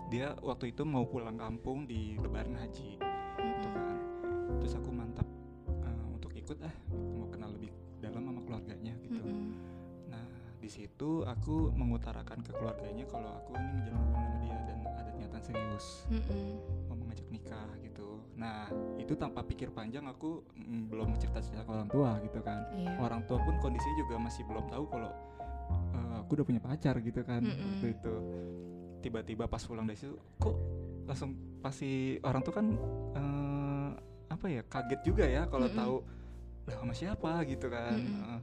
[0.07, 2.99] dia waktu itu mau pulang kampung di Lebaran Haji
[3.39, 3.79] gitu Mm-mm.
[3.79, 3.97] kan
[4.59, 5.27] terus aku mantap
[5.81, 6.75] uh, untuk ikut ah
[10.67, 15.11] di situ aku mengutarakan ke keluarganya kalau aku ini menjalin hubungan sama dia dan ada
[15.15, 16.59] niatan serius Mm-mm.
[16.91, 18.19] mau mengajak nikah gitu.
[18.35, 18.67] Nah,
[18.99, 22.67] itu tanpa pikir panjang aku mm, belum cerita-cerita ke orang tua gitu kan.
[22.75, 22.99] Iya.
[22.99, 25.11] Orang tua pun kondisinya juga masih belum tahu kalau
[25.71, 27.67] eh, aku udah punya pacar gitu kan Mm-mm.
[27.79, 28.13] waktu itu.
[29.07, 30.55] Tiba-tiba pas pulang dari situ kok
[31.07, 31.31] langsung
[31.63, 32.65] pasti orang tuh kan
[33.15, 33.89] eh,
[34.27, 35.79] apa ya kaget juga ya kalau Mm-mm.
[35.79, 35.95] tahu
[36.67, 37.95] lah sama siapa gitu kan.
[37.95, 38.35] Mm-mm.
[38.35, 38.39] Eh,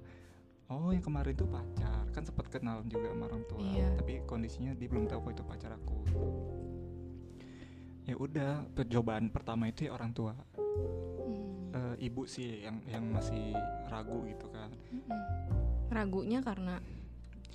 [0.77, 3.89] oh yang kemarin tuh pacar kan sempat kenal juga sama orang tua Iya.
[3.95, 5.97] tapi kondisinya dia belum tahu kalau itu pacar aku
[8.05, 10.35] ya udah percobaan pertama itu ya orang tua
[11.25, 11.73] Mm.
[11.75, 13.55] Eh, ibu sih yang yang masih
[13.87, 15.21] ragu gitu kan Mm-mm.
[15.89, 16.79] Ragunya karena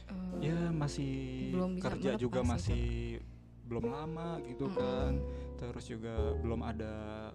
[0.08, 1.12] eh, ya masih
[1.54, 3.20] Belum bisa kerja juga melepas masih
[3.64, 4.76] belum lama gitu Mm-mm.
[4.76, 5.12] kan
[5.56, 6.94] terus juga belum ada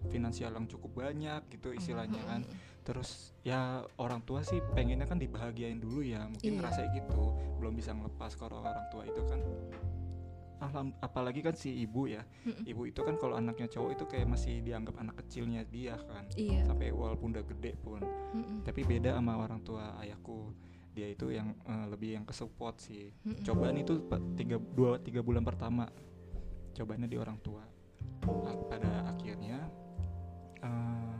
[0.08, 2.73] finansial yang cukup banyak gitu istilahnya kan Mm-mm.
[2.84, 6.58] Terus ya orang tua sih pengennya kan dibahagiain dulu ya mungkin Iya.
[6.60, 7.22] ngerasa gitu
[7.58, 9.40] belum bisa ngelepas kalau orang tua itu kan
[10.54, 12.64] Alham, apalagi kan si ibu ya Mm-mm.
[12.64, 16.64] ibu itu kan kalau anaknya cowok itu kayak masih dianggap anak kecilnya dia kan Iya.
[16.64, 18.64] sampai walaupun udah gede pun Mm-mm.
[18.64, 20.52] tapi beda sama orang tua ayahku
[20.92, 23.98] dia itu yang eh, lebih yang ke support sih cobaan itu
[24.36, 25.90] tiga dua tiga bulan pertama
[26.72, 27.60] cobaannya di orang tua
[28.70, 29.58] pada akhirnya
[30.60, 31.16] eh,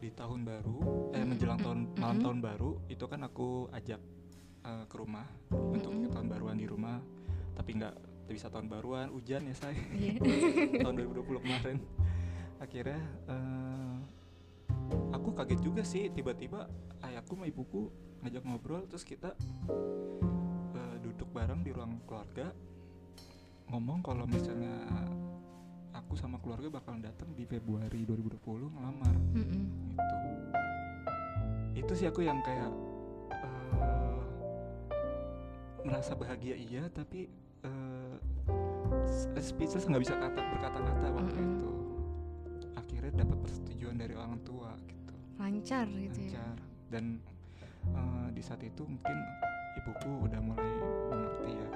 [0.00, 0.76] di tahun baru
[1.12, 2.24] eh menjelang tahun malam mm-mm.
[2.24, 4.00] tahun baru itu kan aku ajak
[4.64, 6.10] eh, ke rumah untuk Mm-mm.
[6.10, 6.98] tahun baruan di rumah
[7.52, 7.94] tapi nggak
[8.32, 10.16] bisa tahun baruan hujan ya saya Iya.
[10.86, 11.76] tahun 2020 kemarin
[12.56, 13.96] akhirnya eh,
[15.12, 16.64] aku kaget juga sih tiba-tiba
[17.04, 17.92] ayahku sama ibuku
[18.24, 19.36] ngajak ngobrol terus kita
[20.72, 22.48] eh, duduk bareng di ruang keluarga
[23.70, 24.72] ngomong kalau misalnya
[25.92, 29.62] aku sama keluarga bakalan datang di Februari 2020 ngelamar Mm-mm.
[29.90, 30.16] gitu
[31.76, 32.70] itu sih aku yang kayak
[33.32, 34.18] eh,
[35.82, 37.26] merasa bahagia iya tapi
[39.06, 41.54] s- speechless nggak bisa kata berkata-kata waktu Mm-mm.
[41.56, 41.70] itu
[42.72, 46.38] akhirnya dapat persetujuan dari orang tua gitu Lancar gitu ya.
[46.38, 46.56] lancar
[46.88, 47.04] dan
[47.88, 49.16] eh, di saat itu mungkin
[49.76, 50.70] ibuku udah mulai
[51.08, 51.68] mengerti ya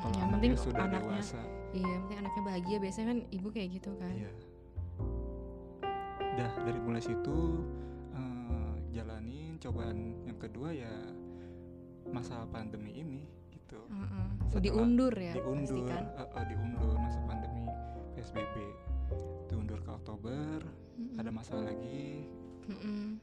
[0.00, 2.76] kalau yang anaknya penting sudah anaknya- dewasa Iya, yang penting anaknya bahagia.
[2.78, 4.10] Biasanya kan ibu kayak gitu kan.
[4.12, 4.30] Iya.
[6.32, 7.38] Dah dari mulai situ
[8.12, 10.90] eh, jalanin cobaan yang kedua ya
[12.08, 13.78] masa pandemi ini gitu.
[13.86, 14.26] Heeh.
[14.48, 16.04] Setelah diundur ya, diundur, kan.
[16.16, 17.64] eh, eh, diundur masa pandemi
[18.12, 18.56] PSBB.
[19.46, 20.58] Diundur ke Oktober,
[20.96, 21.18] Mm-mm.
[21.18, 22.22] ada masalah lagi
[22.66, 23.18] Mm-mm.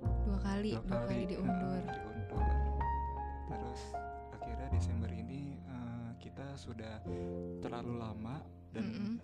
[0.00, 1.82] Dua kali, dua, kali, eh, diundur.
[1.84, 2.46] diundur.
[3.46, 3.80] Terus
[4.32, 5.79] akhirnya Desember ini eh,
[6.20, 7.00] kita sudah
[7.58, 8.38] terlalu lama
[8.70, 9.14] dan Mm-mm.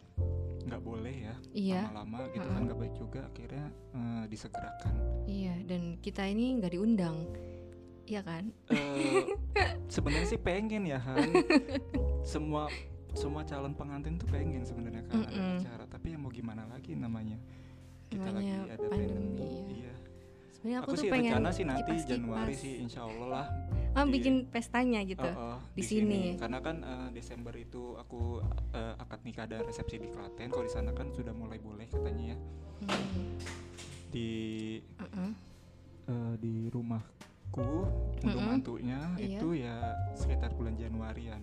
[0.67, 2.55] nggak boleh ya Iya, lama-lama gitu Mm-mm.
[2.57, 5.55] kan nggak baik juga akhirnya eh, disegerakan iya.
[5.63, 7.27] Dan kita ini nggak diundang,
[8.05, 8.51] iya kan?
[8.71, 9.27] Eh,
[9.87, 11.31] sebenarnya sih pengen ya Han
[12.27, 12.67] semua
[13.13, 15.57] semua calon pengantin tuh pengen sebenarnya kan ada Mm-mm.
[15.57, 17.39] acara tapi ya mau gimana lagi namanya
[18.07, 19.73] kita Namanya lagi ada pandemi, pandemi, ya.
[19.73, 19.95] iya
[20.49, 21.93] Sebenarnya aku, aku, tuh sih pengen rencana sih nanti.
[22.03, 23.47] Januari sih insya Allah lah
[24.03, 25.25] Di- bikin pestanya gitu.
[25.25, 26.37] Oh, oh, di sini.
[26.37, 30.71] karena kan eh, Desember itu aku eh, akad nikah dan resepsi di Klaten kalau di
[30.71, 32.39] sana kan sudah mulai boleh katanya ya
[32.77, 33.41] Hmm.
[34.11, 34.29] di
[34.95, 35.31] Heeh.
[36.07, 37.65] eh, di rumahku
[38.19, 38.53] untuk Mm-mm.
[38.53, 39.41] mantunya Iya.
[39.41, 39.77] itu ya
[40.13, 41.41] sekitar bulan Januarian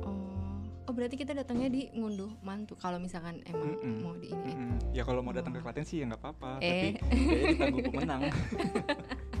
[0.00, 0.34] Oh,
[0.82, 3.94] Oh berarti kita datangnya di ngunduh mantu kalau misalkan emang Mm-mm.
[4.00, 4.50] mau di ini.
[4.50, 4.74] Mm-mm.
[4.90, 5.62] Ya kalau mau datang ke Oh.
[5.62, 6.66] Klaten sih ya nggak apa-apa, Eh.
[6.66, 8.20] tapi kayaknya ditanggung pemenang.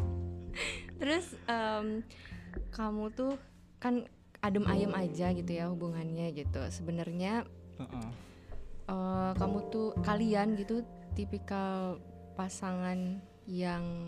[0.98, 2.02] Terus em,
[2.72, 3.38] kamu tuh
[3.78, 4.06] kan
[4.38, 6.60] adem ayem aja gitu ya hubungannya gitu.
[6.70, 7.46] Sebenarnya
[7.78, 8.08] Heeh.
[8.88, 10.82] eh, kamu tuh kalian gitu
[11.14, 11.98] tipikal
[12.38, 13.18] pasangan
[13.48, 14.04] yang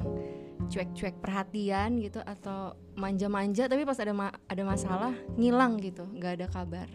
[0.70, 6.46] cuek-cuek perhatian gitu atau manja-manja tapi pas ada ma- ada masalah ngilang gitu nggak ada
[6.46, 6.86] kabar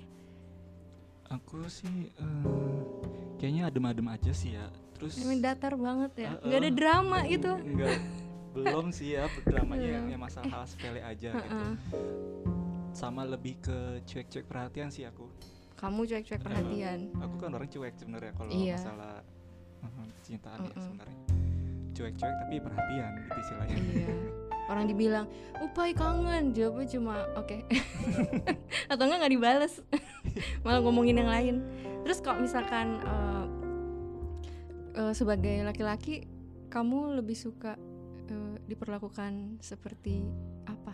[1.33, 2.79] Aku sih eh,
[3.41, 4.69] kayaknya adem-adem aja sih ya.
[4.95, 7.97] Terus datar banget ya nggak ada drama gitu Enggak
[8.55, 9.95] belum sih ya dramanya Belum.
[9.99, 11.43] yang, yang masalah hal sepele aja gitu.
[11.51, 11.73] Heeh.
[12.89, 15.27] Sama lebih ke cuek-cuek perhatian sih aku.
[15.75, 18.79] kamu cuek-cuek Uh, perhatian Aku kan orang cuek sebenarnya kalau Iya.
[18.79, 19.15] masalah
[19.83, 20.81] uh, cintaan ya Mm-mm.
[20.81, 21.17] sebenarnya.
[21.91, 23.75] Cuek-cuek tapi perhatian gitu istilahnya.
[23.91, 24.09] iya
[24.65, 25.29] orang dibilang
[25.61, 27.53] upai kangen jawabnya cuma oke
[28.91, 29.77] atau enggak nggak dibales
[30.65, 31.55] malah ngomongin yang lain
[32.01, 33.45] terus kalau misalkan eh,
[34.97, 36.25] eh, sebagai laki-laki
[36.67, 37.77] kamu lebih suka
[38.27, 40.25] eh, diperlakukan seperti
[40.65, 40.93] apa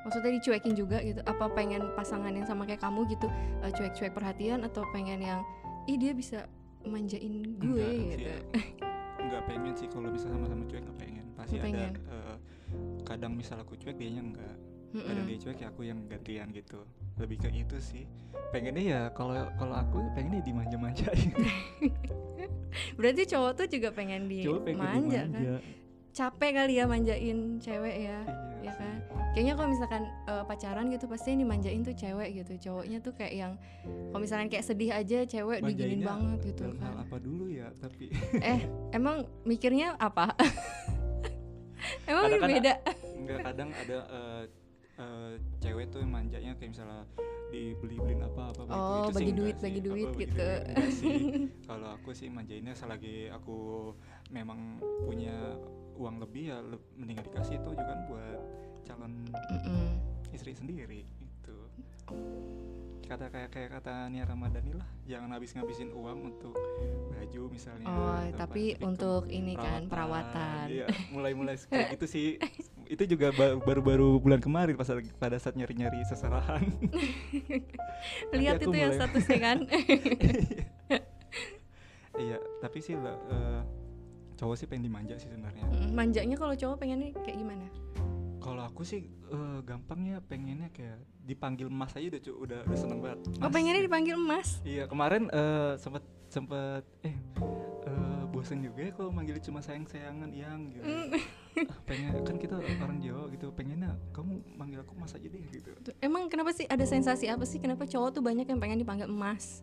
[0.00, 3.28] maksudnya dicuekin juga gitu apa pengen pasangan yang sama kayak kamu gitu
[3.60, 5.40] eh, cuek-cuek perhatian atau pengen yang
[5.84, 6.48] ih dia bisa
[6.82, 8.80] manjain gue Enggak gitu aku
[9.20, 11.26] Enggak pengen sih kalau bisa sama-sama cuek nggak pengen.
[11.36, 11.92] Pasti Nggak ada pengen.
[12.08, 12.36] eh,
[13.04, 14.56] kadang misal aku cuek dianya enggak.
[14.90, 15.30] Kadang Mm-mm.
[15.30, 16.80] dia cuek ya aku yang gantian gitu.
[17.14, 18.04] Lebih ke itu sih.
[18.50, 21.30] Pengennya ya kalau kalau aku pengennya dimanja-manjain.
[22.98, 25.54] berarti cowok tuh juga pengen Cowok pengen dimanja kan dimanja.
[26.10, 28.20] Capek kali ya manjain cewek ya
[28.60, 28.96] Iya ya kan?
[29.30, 32.52] Kayaknya kalau misalkan eh, pacaran gitu pasti yang dimanjain tuh cewek gitu.
[32.60, 33.52] Cowoknya tuh kayak yang
[34.10, 37.04] kalau misalkan kayak sedih aja cewek diginin Manjainnya banget gitu dalam hal kan.
[37.06, 38.12] apa dulu ya tapi.
[38.52, 40.34] Eh emang mikirnya apa?
[42.04, 42.74] Emang Kadang beda?
[43.16, 44.42] enggak kadang ada eh,
[44.98, 47.00] eh, cewek tuh yang manjanya kayak misalnya
[47.48, 50.46] dibeli-beliin apa apa Oh, bagi duit, bagi duit gitu.
[51.68, 53.90] kalau aku sih manjainnya selagi aku
[54.30, 55.34] memang punya
[55.94, 58.40] uang lebih ya le- mendingan dikasih itu juga kan buat
[58.82, 59.90] calon Mm-mm.
[60.30, 61.56] istri sendiri gitu
[63.04, 66.54] kata kayak kayak kata Nia Ramadhani lah jangan habis ngabisin uang untuk
[67.10, 72.28] baju misalnya oh tapi untuk ini kan perawatan Iya, mulai-mulai kayak gitu sih.
[72.86, 76.62] Itu juga ba- baru-baru bulan kemarin pas ada- pada saat nyari-nyari seserahan.
[78.32, 79.58] lihat itu ya mulai- statusnya kan
[82.20, 83.60] iya, tapi sih lah, eh,
[84.40, 85.64] cowok sih pengen dimanja sih sebenarnya.
[85.68, 87.68] Mm, manjanya kalau cowok pengennya kayak gimana
[88.40, 93.20] Kalau aku sih eh, gampangnya pengennya kayak dipanggil Mas aja udah udah, udah seneng banget.
[93.28, 93.86] oh Mas, pengennya gitu.
[93.86, 97.12] dipanggil emas Iya, kemarin eh, sempet sempet eh
[97.84, 100.88] eh, bosen juga ya kalau manggilnya cuma sayang-sayangan yang gitu.
[100.88, 101.20] Mm.
[101.60, 105.74] Ah, pengen kan kita orang Jawa gitu pengennya kamu manggil aku mas aja deh gitu
[105.98, 109.60] Emang kenapa sih ada sensasi apa sih kenapa cowok tuh banyak yang pengen dipanggil emas?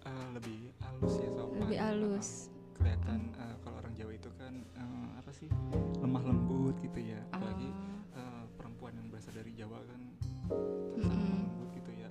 [0.00, 2.28] Eh, lebih halus ya sopan Lebih Ah, halus.
[2.74, 3.54] kelihatan eh,
[5.34, 5.50] sih
[5.98, 7.68] lemah lembut gitu ya apalagi
[8.14, 10.00] Ah, eh, perempuan yang berasal dari Jawa kan
[10.94, 12.10] lemah lembut gitu ya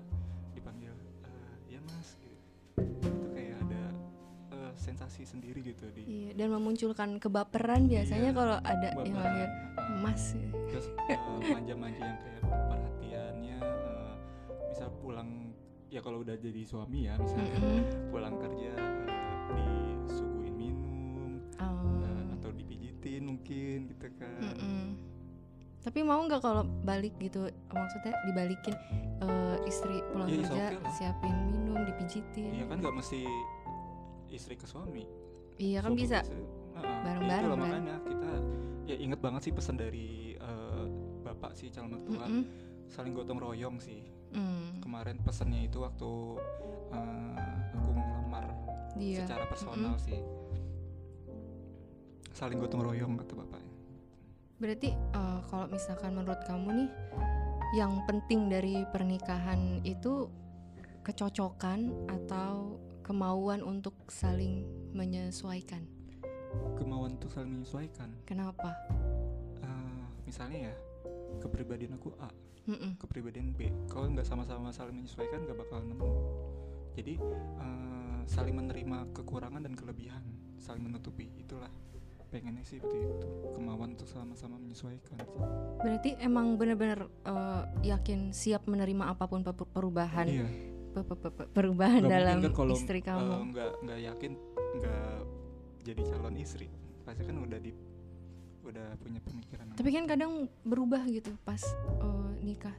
[0.51, 0.91] dipanggil
[1.23, 2.37] eh, ya mas gitu.
[3.07, 3.83] itu kayak ada
[4.51, 9.49] eh, sensasi sendiri gitu di iya, dan memunculkan kebaperan biasanya Iya, kalau ada yang manggil
[9.95, 10.23] emas.
[10.33, 10.49] ya.
[10.67, 14.13] terus eh, manja-manja yang kayak perhatiannya eh,
[14.67, 15.29] misal pulang
[15.87, 17.81] ya kalau udah jadi suami ya misalnya Mm-mm.
[18.09, 19.07] pulang kerja eh,
[19.55, 22.49] disuguhin minum Oh, eh, atau
[23.03, 24.87] dipijitin mungkin gitu kan mm-mm.
[25.83, 28.71] Tapi mau nggak kalau balik gitu maksudnya dibalikin
[29.19, 30.93] eh, istri pulang is kerja okay lah.
[30.93, 32.51] siapin minum dipijitin.
[32.53, 33.27] iya kan nggak mesti
[34.29, 35.03] istri ke suami
[35.53, 36.19] Iya kan Suami bisa.
[36.23, 37.67] Heeh, bareng-bareng itulah kan.
[37.69, 38.31] makanya kita
[38.85, 40.85] ya inget banget sih pesan dari eh,
[41.21, 42.43] bapak si calon mertua Mm-mm.
[42.87, 43.99] saling gotong royong sih
[44.33, 46.09] Mm, kemarin pesannya itu waktu
[46.89, 47.37] eh,
[47.69, 48.49] aku ngelamar
[48.95, 49.21] Iya.
[49.21, 50.17] secara personal sih
[52.33, 53.71] saling gotong royong kata bapaknya
[54.57, 56.89] Berarti eh, kalau misalkan menurut kamu nih
[57.75, 60.29] yang penting dari pernikahan itu
[61.03, 64.63] kecocokan atau kemauan untuk saling
[64.95, 65.83] menyesuaikan.
[66.77, 68.71] kemauan untuk saling menyesuaikan Kenapa?
[69.59, 70.75] Eh, misalnya ya
[71.41, 72.29] kepribadian aku A
[72.63, 72.95] Mm-mm.
[72.95, 76.07] kepribadian B kalau nggak sama-sama saling menyesuaikan nggak bakal nemu
[76.95, 77.19] jadi
[77.59, 80.23] eh, saling menerima kekurangan dan kelebihan
[80.55, 81.67] saling menutupi itulah
[82.33, 83.27] pengennya sih seperti itu.
[83.53, 85.41] Kemauan untuk sama-sama menyesuaikan sih.
[85.85, 90.49] Berarti emang benar-benar eh, yakin siap menerima apa pun pe- perubahan iya.
[90.97, 93.53] pe- pe- pe- perubahan Nggak dalam kan kalau istri eh, kamu.
[93.53, 94.31] nggak nggak yakin
[94.81, 95.13] nggak
[95.85, 96.67] jadi calon istri.
[97.05, 97.71] Pasti kan udah di
[98.63, 100.31] udah punya pemikiran Tapi kan kadang
[100.65, 101.61] berubah gitu pas
[102.01, 102.73] eh, nikah.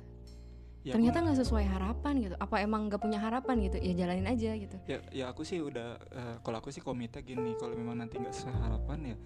[0.84, 2.36] Ya, ternyata nggak sesuai harapan gitu.
[2.36, 3.80] Apa emang nggak punya harapan gitu?
[3.80, 4.76] Ya jalanin aja gitu.
[4.84, 7.54] Ya ya aku sih udah eh, kalau aku sih komite gini.
[7.56, 9.18] Kalau memang nanti nggak sesuai harapan ya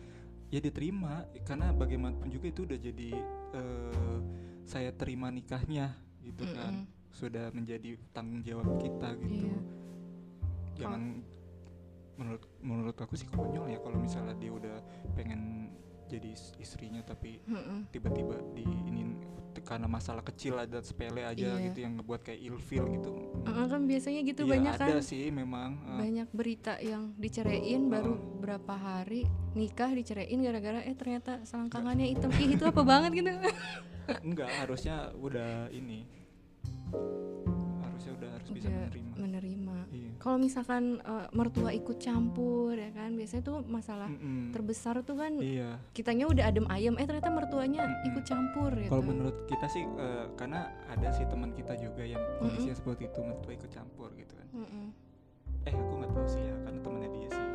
[0.48, 1.12] ya diterima
[1.44, 3.10] karena bagaimanapun juga itu udah jadi
[3.52, 4.18] eh,
[4.64, 7.10] saya terima nikahnya gitu kan Mm-mm.
[7.10, 9.58] sudah menjadi tanggung jawab kita gitu Iya.
[10.78, 11.02] jangan
[12.14, 14.76] menurut menurut aku sih konyol ya kalau misalnya dia udah
[15.12, 15.74] pengen
[16.08, 17.86] jadi is- istrinya tapi Mm-mm.
[17.88, 19.02] tiba-tiba di ini
[19.58, 21.68] karena masalah kecil ada sepele aja Iya.
[21.68, 23.10] gitu yang ngebuat kayak ilfil gitu.
[23.42, 24.88] Mm-mm, kan biasanya gitu Iya, banyak kan.
[24.88, 28.38] ada sih memang eh, banyak berita yang diceraiin baru Heeh.
[28.38, 32.30] berapa hari nikah diceraiin gara-gara eh ternyata selangkangannya hitam.
[32.32, 33.28] Ih itu apa banget gitu.
[34.22, 36.06] Enggak harusnya udah ini.
[37.82, 39.18] Harusnya udah harus bisa Udah menerima menerima
[40.28, 44.52] kalau misalkan eh, mertua ikut campur ya kan biasanya tuh masalah Mm-mm.
[44.52, 45.80] terbesar tuh kan iya.
[45.96, 48.08] kitanya udah adem ayem eh ternyata mertuanya Mm-mm.
[48.12, 48.92] ikut campur gitu.
[48.92, 53.24] Kalau menurut kita sih eh, karena ada sih teman kita juga yang kondisinya seperti itu
[53.24, 54.46] mertua ikut campur gitu kan.
[54.52, 54.86] Mm-mm.
[55.64, 57.46] eh aku nggak tahu sih ya karena temannya dia sih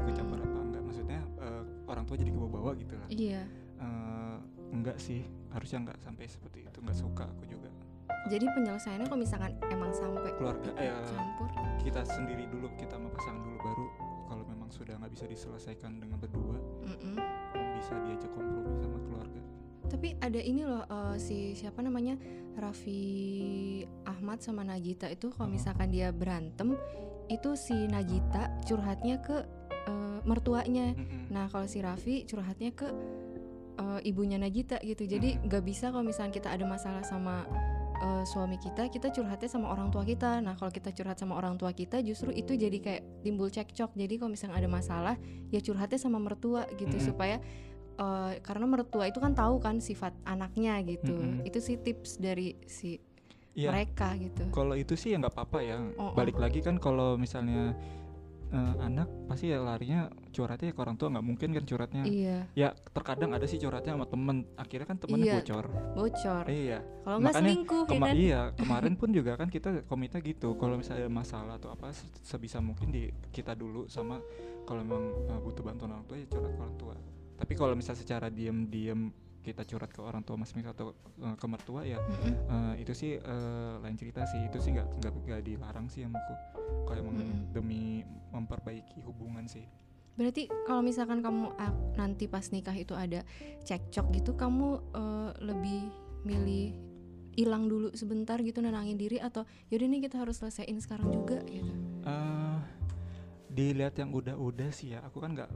[0.00, 3.08] ikut campur apa enggak maksudnya eh, orang tua jadi kebawa-bawa gitu lah.
[3.12, 3.42] Iya.
[3.84, 4.36] Eh,
[4.72, 7.68] enggak sih harusnya enggak sampai seperti itu enggak suka aku juga
[8.26, 13.40] jadi penyelesaiannya kalau misalkan emang sampai keluarga eh campur kita sendiri dulu kita sama pasangan
[13.40, 13.86] dulu baru
[14.26, 17.14] kalau memang sudah nggak bisa diselesaikan dengan berdua Mm-mm.
[17.72, 19.40] bisa diajak kompromi sama keluarga
[19.88, 22.18] Tapi ada ini loh eh, si siapa namanya
[22.58, 23.00] Raffi
[24.04, 25.52] Ahmad sama Nagita itu kalau Oh.
[25.52, 26.76] misalkan dia berantem
[27.26, 29.36] itu si Nagita curhatnya ke
[29.86, 30.92] eh, mertuanya.
[30.92, 31.28] Mm-mm.
[31.28, 32.88] Nah kalau si Raffi curhatnya ke
[33.76, 35.02] eh, ibunya Nagita gitu.
[35.02, 35.46] Jadi Hmm.
[35.46, 37.48] nggak bisa kalau misalkan kita ada masalah sama
[37.98, 40.38] eh, suami kita, kita curhatnya sama orang tua kita.
[40.40, 43.94] Nah kalau kita curhat sama orang tua kita justru itu jadi kayak timbul cekcok.
[43.94, 45.14] Jadi kalau misalnya ada masalah
[45.50, 47.08] ya curhatnya sama mertua gitu Mm-mm.
[47.10, 47.36] supaya
[47.98, 51.14] eh, karena mertua itu kan tahu kan sifat anaknya gitu.
[51.14, 51.46] Mm-mm.
[51.46, 52.98] Itu sih tips dari si
[53.58, 54.54] Iya, mereka gitu.
[54.54, 56.12] kalau itu sih ya nggak apa-apa ya Oh, oh.
[56.14, 57.74] balik lagi kan kalau misalnya
[58.48, 62.68] eh, anak pasti ya larinya curhatnya ke orang tua nggak mungkin kan curhatnya Iya, ya
[62.88, 65.36] terkadang ada sih curhatnya sama temen akhirnya kan temennya Iya.
[65.38, 66.44] bocor bocor.
[66.46, 68.14] iya Kalau nggak selingkuh ya Kema- kan.
[68.16, 72.08] iya kemarin pun juga kan kita komite gitu kalau misalnya ada masalah atau apa se-
[72.22, 74.16] sebisa mungkin di kita dulu sama
[74.64, 76.94] kalau memang uh, butuh bantuan orang tua ya curhat ke orang tua
[77.34, 79.12] tapi kalau misalnya secara diam-diam
[79.48, 80.92] kita curhat ke orang tua masing-masing atau
[81.24, 82.34] uh, ke mertua ya Mm-mm.
[82.52, 86.34] uh, itu sih uh, lain cerita sih itu sih nggak nggak dilarang sih sama aku
[86.84, 87.56] kalau emang Mm-mm.
[87.56, 89.64] demi memperbaiki hubungan sih
[90.18, 93.22] Berarti kalau misalkan kamu ah, nanti pas nikah itu ada
[93.62, 95.94] cekcok gitu, kamu eh, lebih
[96.26, 96.74] milih
[97.38, 101.70] hilang dulu sebentar gitu nenangin diri atau yaudah nih kita harus selesaiin sekarang juga gitu.
[102.02, 102.58] Eh,
[103.54, 105.50] dilihat yang udah-udah sih ya aku kan nggak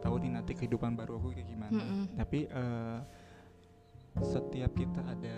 [0.00, 2.04] nggak tahu nih nanti kehidupan baru aku kayak gimana Mm-mm.
[2.16, 2.98] tapi eh,
[4.24, 5.36] setiap kita ada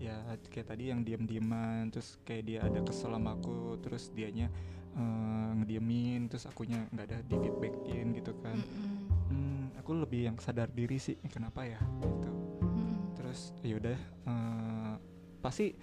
[0.00, 0.16] ya
[0.48, 4.48] kayak tadi yang diam-diaman terus kayak dia ada kesel sama aku terus dianya
[4.96, 8.96] eh, ngediemin terus akunya nggak ada di feedbackin gitu kan Mm-mm.
[9.28, 12.32] Hmm, aku lebih yang sadar diri sih "Ih, kenapa ya gitu
[12.64, 13.12] Mm-mm.
[13.12, 14.94] terus yaudah eh,
[15.44, 15.76] pasti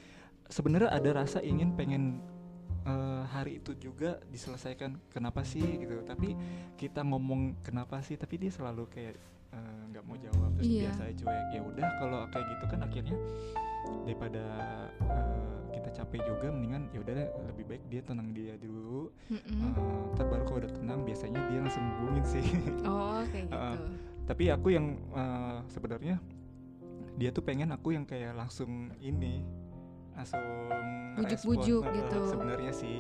[0.50, 2.26] sebenarnya ada rasa ingin pengen
[2.84, 6.36] eh, hari itu juga diselesaikan kenapa sih gitu tapi
[6.76, 9.16] kita ngomong kenapa sih tapi dia selalu kayak
[9.50, 10.90] eh, nggak mau jawab terus Iya.
[10.90, 13.16] biasa cuek ya udah kalau kayak gitu kan akhirnya
[14.04, 14.44] daripada
[15.02, 17.14] eh, kita capek juga mendingan ya udah
[17.48, 19.60] lebih baik dia tenang dia dulu Mm-mm.
[19.60, 19.74] eh,
[20.14, 22.46] ntar baru kalau udah tenang biasanya dia langsung hubungin sih
[22.88, 23.56] Oh kayak gitu.
[23.56, 23.76] Heeh.
[24.24, 26.16] tapi aku yang eh, sebenarnya
[27.14, 29.46] dia tuh pengen aku yang kayak langsung ini
[30.14, 30.42] langsung
[31.14, 32.20] Bujuk-bujuk gitu.
[32.26, 32.98] sebenarnya sih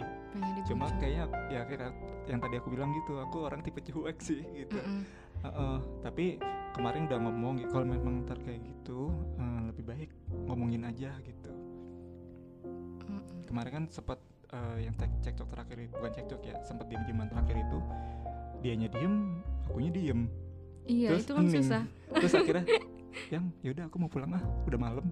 [0.63, 1.93] cuma kayaknya ya kayak
[2.25, 5.01] yang tadi aku bilang gitu aku orang tipe cuek sih gitu Mm-mm.
[5.43, 6.39] Heeh, tapi
[6.71, 10.09] kemarin udah ngomong gitu, kalau memang ntar kayak gitu eh, lebih baik
[10.47, 11.51] ngomongin aja gitu
[12.63, 13.43] Mm-mm.
[13.45, 17.79] kemarin kan sempat eh, yang cekcok terakhir bukan cekcok ya sempat diem dieman terakhir itu
[18.61, 19.15] dianya diem
[19.65, 20.21] akunya diem
[20.83, 21.55] Iya Terus itu kan hening.
[21.63, 21.83] susah.
[22.11, 22.65] terus akhirnya
[23.33, 25.05] yang yaudah aku mau pulang ah udah malam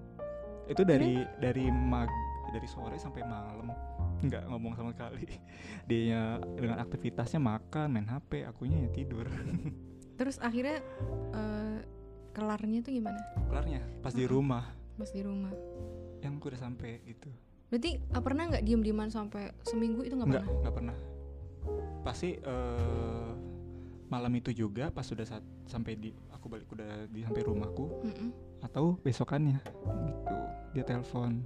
[0.66, 2.08] itu dari dari mag
[2.48, 3.72] dari sore sampai malam
[4.20, 5.26] nggak ngomong sama sekali
[5.90, 9.26] dia dengan aktivitasnya makan main hp akunya ya tidur
[10.12, 10.78] Terus akhirnya
[11.32, 11.78] eh,
[12.30, 13.18] kelarnya tuh gimana?
[13.48, 14.30] kelarnya pas di Mm-mm.
[14.30, 14.64] rumah
[14.94, 15.50] Pas di rumah.
[16.20, 17.32] yang aku udah sampai gitu
[17.66, 20.46] Berarti eh, pernah nggak diem-dieman sampai seminggu itu nggak pernah?
[20.62, 20.96] nggak pernah
[22.02, 23.30] pasti eh,
[24.06, 25.24] malam itu juga pas sudah
[25.64, 26.12] sampai di
[26.42, 27.86] aku balik udah di sampai rumahku.
[28.02, 28.30] Mm-mm.
[28.66, 29.62] atau besokannya
[30.06, 30.36] gitu.
[30.74, 31.38] Dia telepon.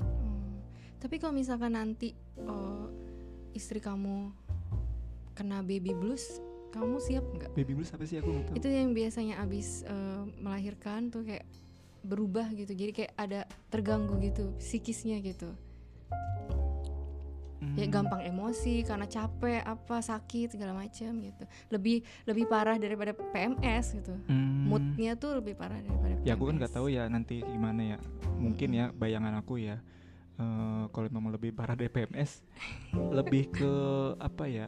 [0.00, 0.60] Hmm.
[1.00, 2.86] Tapi kalau misalkan nanti eh,
[3.56, 4.28] istri kamu
[5.32, 6.40] kena baby blues,
[6.76, 7.52] kamu siap nggak?
[7.56, 8.20] baby blues apa sih?
[8.20, 8.56] Aku nggak tahu.
[8.60, 11.48] Itu yang biasanya abis eh, melahirkan tuh kayak
[12.04, 12.72] berubah gitu.
[12.76, 15.52] Jadi kayak ada terganggu gitu psikisnya gitu
[17.76, 17.92] ya Hmm.
[17.92, 21.44] gampang emosi karena capek apa sakit segala macam gitu.
[21.68, 24.16] Lebih lebih parah daripada PMS gitu.
[24.26, 24.64] Hmm.
[24.70, 27.98] moodnya tuh lebih parah daripada PMS ya aku kan nggak tahu ya nanti gimana ya.
[28.40, 29.76] Mungkin ya bayangan aku ya
[30.40, 32.40] eh, kalau memang lebih parah dari PMS
[33.12, 33.72] lebih ke
[34.16, 34.66] apa ya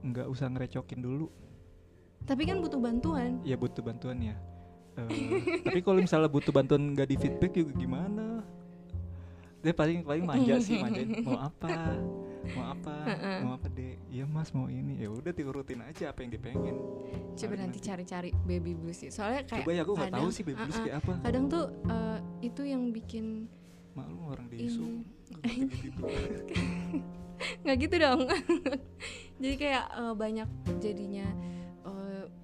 [0.00, 1.28] nggak usah ngerecokin dulu.
[2.24, 3.40] Tapi kan butuh bantuan.
[3.44, 4.36] Ya butuh bantuan ya.
[4.96, 8.40] Eh, tapi kalau misalnya butuh bantuan nggak di feedback juga gimana?
[9.60, 12.00] Dia paling paling manja sih manjain mau apa
[12.56, 12.94] mau apa?
[13.44, 15.00] Mau apa deh iya mas mau ini.
[15.00, 16.76] Ya udah turutin aja apa yang dia pengen
[17.36, 19.10] coba nanti cari-cari baby blues sih.
[19.12, 21.12] Soalnya kayak coba ya aku nggak tahu sih baby blues kayak apa.
[21.24, 23.48] Kadang tuh eh, itu yang bikin
[23.92, 25.04] malu orang Ini.
[27.64, 28.20] nggak gitu gitu dong.
[29.40, 30.48] Jadi kayak eh, banyak
[30.80, 31.26] jadinya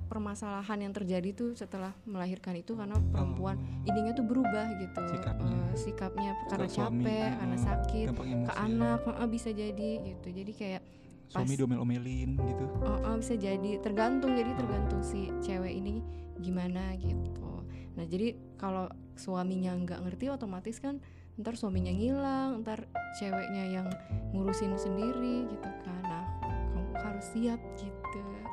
[0.06, 5.54] permasalahan yang terjadi tuh setelah melahirkan itu karena perempuan Oh, ininya tuh berubah gitu Sikapnya.
[5.54, 7.38] Eh, sikapnya karena suami, capek uh-uh.
[7.38, 8.54] karena sakit ke ya.
[8.56, 10.82] anak eh, bisa jadi gitu jadi kayak
[11.26, 16.00] suami pas- domel-omelin gitu eh, eh, bisa jadi tergantung jadi tergantung si cewek ini
[16.38, 21.00] gimana gitu nah jadi kalau suaminya nggak ngerti otomatis kan
[21.36, 22.84] ntar suaminya ngilang ntar
[23.14, 23.88] ceweknya yang
[24.30, 26.24] ngurusin sendiri gitu kan nah
[26.72, 27.95] kamu harus siap gitu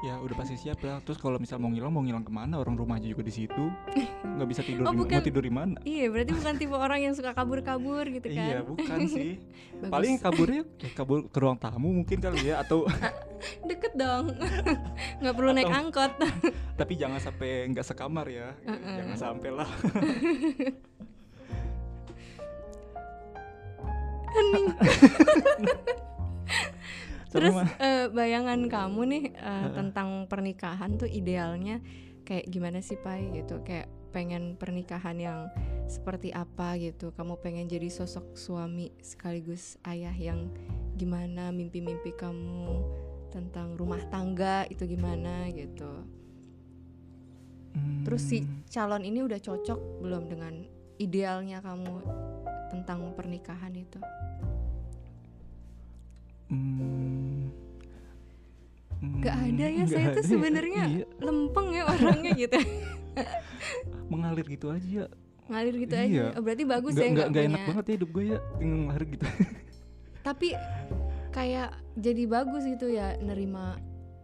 [0.02, 1.00] ya udah pasti siap lah.
[1.00, 2.58] Terus kalau misal mau ngilang mau ngilang ke mana?
[2.58, 3.64] Orang rumahnya juga di situ.
[4.36, 5.16] Nggak bisa tidur Oh, di, bukan.
[5.16, 5.78] mau tidur di mana?
[5.82, 8.50] Iya berarti bukan tipe orang yang suka kabur-kabur gitu kan?
[8.50, 9.32] Iya bukan sih.
[9.84, 9.92] Bagus.
[9.92, 12.88] paling kaburnya ya kabur ke ruang tamu mungkin kali ya atau
[13.70, 14.32] deket dong.
[15.20, 16.12] Nggak perlu naik Atau- angkot.
[16.74, 18.56] Tapi jangan sampai nggak sekamar ya.
[18.64, 18.96] Uh-uh.
[18.98, 19.70] jangan sampai lah.
[24.34, 24.74] Seru
[27.34, 29.74] Terus eh, bayangan kamu nih eh, Heeh.
[29.74, 31.82] tentang pernikahan tuh idealnya
[32.24, 33.66] kayak gimana sih Pai gitu?
[33.66, 35.40] Kayak pengen pernikahan yang
[35.90, 37.10] seperti apa gitu?
[37.18, 40.54] Kamu pengen jadi sosok suami sekaligus ayah yang
[40.96, 41.50] gimana?
[41.50, 42.86] Mimpi-mimpi kamu
[43.34, 46.06] tentang rumah tangga itu gimana gitu?
[48.06, 50.54] Terus si Hmm, calon ini udah cocok belum dengan
[51.02, 52.06] idealnya kamu
[52.70, 53.98] tentang pernikahan itu
[56.54, 57.42] hmm,
[59.20, 60.30] Gak ada ya nggak saya tuh ya.
[60.30, 62.60] sebenarnya Iya, lempeng ya orangnya gitu.
[64.12, 65.04] Mengalir gitu aja.
[65.44, 66.04] Ngalir gitu Iya.
[66.08, 68.24] aja Oh, berarti bagus nggak ya nggak nggak nggak enak punya- banget ya hidup gue
[68.24, 69.26] ya tinggal ngalir gitu.
[70.24, 70.48] Tapi
[71.30, 73.76] kayak jadi bagus gitu ya nerima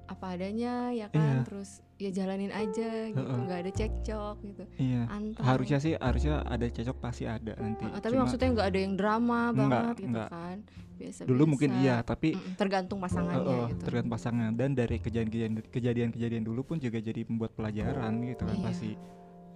[0.09, 1.21] apa adanya ya kan?
[1.21, 1.45] Iya.
[1.45, 4.63] terus ya jalanin aja gitu nggak ada cekcok gitu.
[4.75, 5.01] Iya.
[5.05, 5.43] Anteng.
[5.43, 7.85] Harusnya sih harusnya ada cocok pasti ada nanti.
[7.85, 10.29] Heeh, tapi Cuma maksudnya nggak ada yang drama banget gitu nggak.
[10.29, 10.57] kan?
[10.99, 13.83] Biasa dulu mungkin iya tapi tergantung pasangannya Oh, oh, gitu.
[13.85, 14.51] tergantung pasangan.
[14.51, 18.65] Dan dari kejadian-kejadian kejadian-kejadian dulu pun juga jadi membuat pelajaran gitu kan Iya.
[18.65, 18.91] pasti.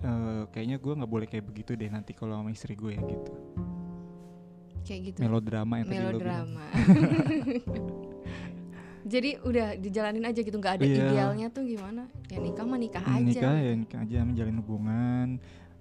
[0.04, 3.32] Eh, kayaknya gue nggak boleh kayak begitu deh nanti kalau sama istri gue ya gitu.
[4.84, 5.20] Kayak gitu.
[5.24, 6.47] Melodrama yang tadi lo bilang.
[6.51, 6.66] Melodrama
[9.04, 10.95] jadi udah dijalanin aja gitu nggak ada Iya.
[11.06, 12.08] idealnya tuh gimana?
[12.26, 13.28] Ya nikah mah nikah Hmm, aja.
[13.30, 15.28] nikah ya nikah aja menjalin hubungan.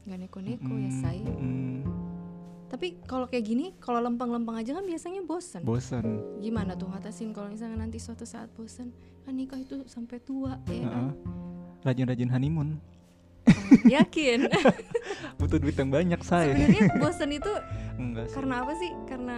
[0.02, 1.18] Nggak neko-neko ya Mm, say.
[1.22, 1.76] mm,
[2.66, 5.62] tapi kalau kayak gini kalau lempeng-lempeng aja kan biasanya bosen.
[5.62, 6.02] Bosan
[6.38, 8.90] gimana tuh ngatasin kalau misalnya nanti suatu saat bosen?
[9.22, 11.10] Kan nikah itu sampai tua ya kan?
[11.10, 11.12] Heeh.
[11.82, 12.78] rajin-rajin honeymoon.
[13.42, 13.52] Oh,
[13.84, 14.46] yakin?
[15.38, 17.52] Butuh duit yang banyak saya sebenarnya bosen itu
[17.96, 18.34] enggak sih.
[18.34, 18.90] karena apa sih?
[19.04, 19.36] Karena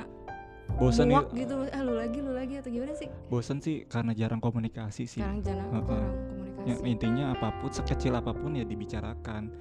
[0.75, 1.55] bosan muak gitu.
[1.71, 3.09] Ah lu lagi lu lagi atau gimana sih?
[3.31, 5.23] Bosan sih karena jarang komunikasi sih.
[5.23, 6.67] Jarang, jarang komunikasi.
[6.67, 9.53] Ya, intinya apa pun sekecil apa pun ya dibicarakan.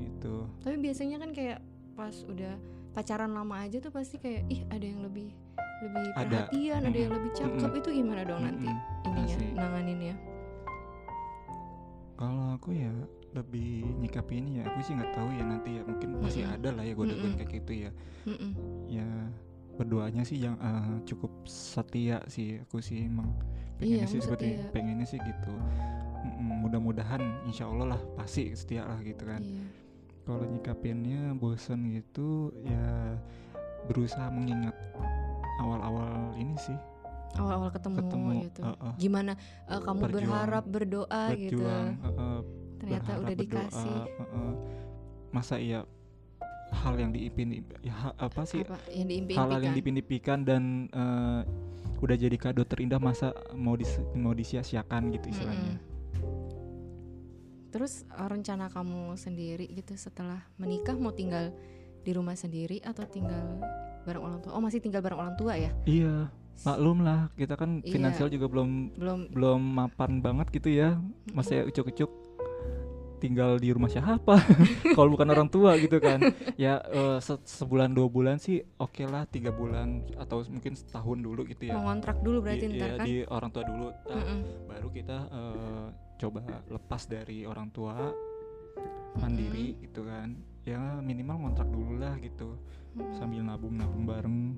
[0.00, 1.58] Itu tapi biasanya kan kayak
[1.96, 2.54] pas udah
[2.90, 5.30] pacaran lama aja tuh pasti kayak ih ada yang lebih
[5.80, 6.48] lebih Ada.
[6.52, 7.56] perhatian ada yang lebih cakep.
[7.70, 7.80] Mm-mm.
[7.80, 9.06] itu gimana dong nanti Mm-mm.
[9.08, 9.46] ininya Pasti.
[9.56, 10.14] nanganinnya?
[12.20, 12.92] Kalau aku ya
[13.32, 14.68] lebih nyikapi ini ya.
[14.68, 15.82] Aku sih nggak tahu ya nanti ya.
[15.88, 17.38] Mungkin masih ada lah ya godaan Mm-mm.
[17.40, 17.90] kayak gitu ya.
[18.28, 18.50] Mm-mm.
[18.92, 19.08] ya
[19.80, 23.32] berdoanya sih yang eh, cukup setia sih aku sih emang
[23.80, 24.70] Iya, pengennya sih kamu seperti setia.
[24.70, 25.52] pengennya sih gitu.
[26.36, 29.40] Mudah-mudahan insya Allah lah pasti setia lah gitu kan.
[29.40, 29.64] Iya.
[30.20, 33.16] Kalau nyikapinnya bosan gitu ya
[33.86, 34.76] berusaha mengingat
[35.58, 36.76] awal-awal ini sih.
[37.32, 38.60] Awal-awal ketemu, ketemu gitu.
[38.60, 39.32] eh, eh, gimana
[39.64, 40.12] eh, kamu Berjuang.
[40.20, 41.56] berharap berdoa gitu?
[41.56, 42.40] Berjuang eh, eh,
[42.76, 43.96] ternyata berharap udah berdoa, dikasih.
[43.96, 44.54] eh, eh.
[45.30, 45.80] masa iya
[46.70, 48.62] hal yang diimpin ya apa sih?
[48.62, 51.40] Apa yang hal-hal yang diimpi-impikan dipin-dipikan dan eh,
[52.00, 55.76] udah jadi kado terindah masa mau dis mau disia-siakan gitu istilahnya.
[57.70, 61.52] Terus eh, rencana kamu sendiri gitu setelah menikah mau tinggal
[62.00, 63.60] di rumah sendiri atau tinggal
[64.08, 64.56] bareng orang tua?
[64.56, 65.70] Oh masih tinggal bareng orang tua ya?
[65.84, 66.32] Iya
[66.64, 67.28] maklum lah.
[67.36, 67.92] Kita kan Iya.
[67.96, 69.18] finansial juga belum belum.
[69.32, 71.00] belum mapan banget gitu ya.
[71.32, 72.19] Masih ucuk-ucuk
[73.20, 74.40] tinggal di rumah siapa?
[74.96, 76.24] Kalau bukan orang tua gitu kan.
[76.56, 81.44] Ya eh, se- sebulan dua bulan sih oke lah tiga bulan atau mungkin setahun dulu
[81.44, 81.76] gitu ya.
[81.76, 83.06] Mau ngontrak dulu berarti Di- ntar iya, kan?
[83.06, 83.86] di orang tua dulu.
[83.92, 84.40] Nah, Mm-mm.
[84.66, 87.94] baru kita eh, coba lepas dari orang tua
[89.14, 90.32] mandiri gitu kan.
[90.64, 92.56] Ya minimal ngontrak dulu lah gitu.
[92.90, 93.14] Mm-mm.
[93.14, 94.56] sambil nabung nabung bareng.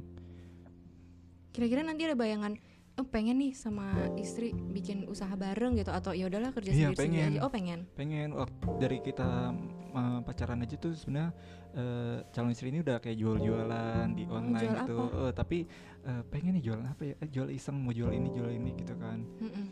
[1.53, 2.57] Kira-kira nanti ada bayangan
[2.93, 6.97] oh pengen nih sama istri bikin usaha bareng gitu atau ya udahlah kerja Iya, sendiri
[6.97, 7.29] sendiri pengen.
[7.33, 7.41] aja.
[7.41, 7.81] Oh pengen.
[7.95, 8.29] Pengen.
[8.33, 9.57] Wak- dari kita
[9.93, 11.33] uh, pacaran aja tuh sebenarnya
[11.73, 14.97] uh, calon istri ini udah kayak jual-jualan di online jual gitu.
[15.01, 15.17] apa?
[15.25, 15.59] Eh, tapi
[16.05, 17.15] uh, pengen nih jualan apa ya?
[17.17, 19.25] Eh, jual iseng mau jual ini jual ini gitu kan.
[19.41, 19.67] Mm-mm.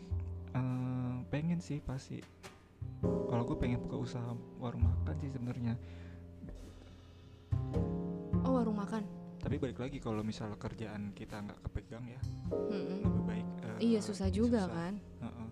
[0.51, 2.19] Eh, pengen sih pasti.
[3.01, 5.73] Kalau gue pengen buka usaha warung makan sih sebenarnya.
[8.41, 9.05] Oh warung makan
[9.41, 12.21] tapi balik lagi kalau misalnya kerjaan kita nggak kepegang ya
[12.51, 13.01] Mm-mm.
[13.01, 14.71] lebih baik eh, iya susah juga susah.
[14.71, 15.47] kan Heeh.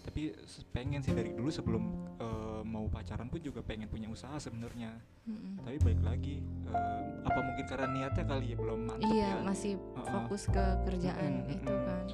[0.00, 1.82] tapi se- pengen sih dari dulu sebelum
[2.16, 5.60] eh, mau pacaran pun juga pengen punya usaha sebenarnya Mm-mm.
[5.60, 9.72] tapi balik lagi eh, apa mungkin karena niatnya kali ya belum mantep iya ya masih
[9.76, 10.06] Heeh.
[10.08, 12.06] fokus ke kerjaan Mm-mm, itu kan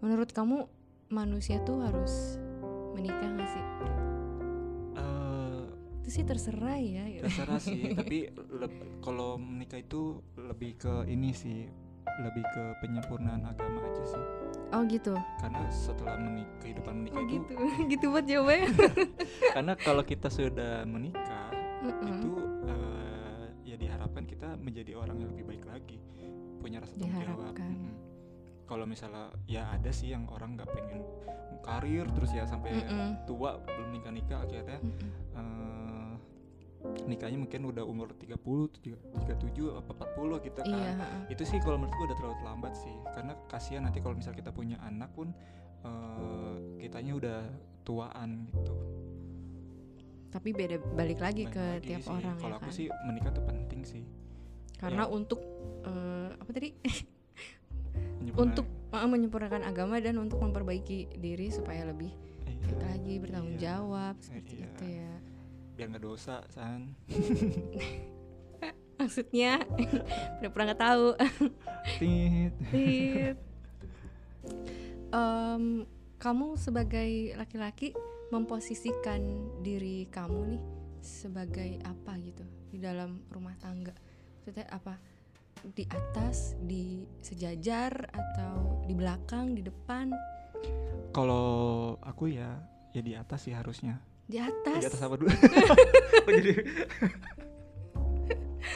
[0.00, 0.64] menurut kamu
[1.08, 2.40] manusia tuh harus
[2.90, 3.64] menikah gak sih
[6.10, 7.22] itu sih terserah ya gitu.
[7.22, 8.34] terserah sih tapi
[8.98, 11.70] kalau menikah itu lebih ke ini sih
[12.26, 14.24] lebih ke penyempurnaan agama aja sih
[14.74, 17.52] oh gitu karena setelah menikah kehidupan menikah oh itu gitu
[17.94, 18.70] gitu buat jawabannya
[19.54, 21.54] karena kalau kita sudah menikah
[21.86, 22.10] Mm-mm.
[22.10, 22.32] itu
[22.66, 26.02] eh, ya diharapkan kita menjadi orang yang lebih baik lagi
[26.58, 27.54] punya rasa tanggung jawab
[28.66, 31.06] kalau misalnya ya ada sih yang orang nggak pengen
[31.62, 33.30] karir terus ya sampai Mm-mm.
[33.30, 35.10] tua belum nikah nikah akhirnya Mm-mm.
[35.38, 35.79] eh,
[37.04, 39.20] nikahnya mungkin udah umur 30, 37
[39.76, 40.70] apa 40 gitu kan.
[40.70, 40.92] iya.
[41.28, 42.94] Itu sih kalau menurut gua udah terlalu terlambat sih.
[43.12, 45.28] Karena kasihan nanti kalau misal kita punya anak pun
[45.80, 47.38] eh, kitanya udah
[47.82, 48.74] tuaan gitu.
[50.30, 52.12] tapi beda balik lagi Balik ke lagi tiap sih.
[52.12, 54.02] orang Kalau ya aku kan sih menikah tuh penting sih.
[54.78, 55.10] karena ya.
[55.10, 55.40] untuk
[55.82, 56.68] eh, apa tadi
[58.38, 58.62] untuk
[58.94, 62.14] eh, menyempurnakan agama dan untuk memperbaiki diri supaya lebih
[62.46, 62.62] Iya.
[62.62, 63.62] baik lagi bertanggung Iya.
[63.74, 64.66] jawab seperti iya.
[64.68, 65.12] itu ya
[65.80, 66.92] Biar nggak dosa, San.
[69.00, 69.64] maksudnya
[70.36, 71.06] pura-pura nggak tahu
[71.98, 72.52] Tit.
[72.68, 73.36] Tit.
[75.08, 75.88] Em,
[76.20, 77.96] kamu sebagai laki-laki
[78.28, 79.24] memposisikan
[79.64, 80.62] diri kamu nih
[81.00, 83.96] sebagai apa gitu di dalam rumah tangga
[84.36, 85.00] maksudnya apa
[85.64, 90.12] di atas di sejajar atau di belakang di depan
[91.16, 92.60] Kalau aku ya
[92.92, 94.09] ya di atas sih harusnya.
[94.30, 95.28] Di Di atas, atas apa dulu?
[96.30, 96.52] Jadi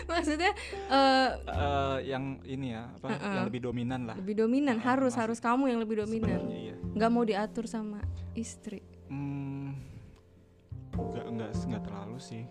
[0.05, 0.51] maksudnya
[0.91, 3.33] eh, eh, yang ini ya apa Heeh.
[3.33, 4.17] yang lebih dominan lah.
[4.17, 6.75] lebih dominan Ah, harus harus kamu yang lebih dominan iya.
[6.77, 8.03] nggak mau diatur sama
[8.35, 9.77] istri Hmm,
[10.91, 12.43] nggak nggak nggak terlalu sih.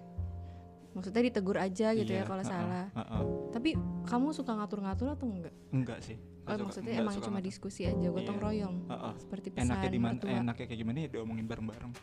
[0.94, 3.24] maksudnya ditegur aja gitu Iya, ya kalau heeh, salah heeh.
[3.50, 3.70] tapi
[4.04, 6.18] kamu suka ngatur-ngatur atau enggak Enggak sih.
[6.44, 7.48] Oh, suka- maksudnya nggak emang cuma ngatur.
[7.50, 8.46] diskusi aja gotong Iya.
[8.46, 9.14] royong Heeh.
[9.18, 10.12] seperti pesan Enaknya di mana?
[10.14, 10.30] mertua.
[10.32, 11.94] Enaknya kayak gimana ya diomongin bareng-bareng.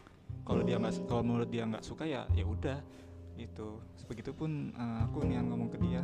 [0.50, 2.82] Kalau dia nggak kalau menurut dia nggak suka ya ya udah
[3.38, 3.78] gitu.
[4.10, 6.02] Begitupun eh, aku nih yang ngomong ke dia.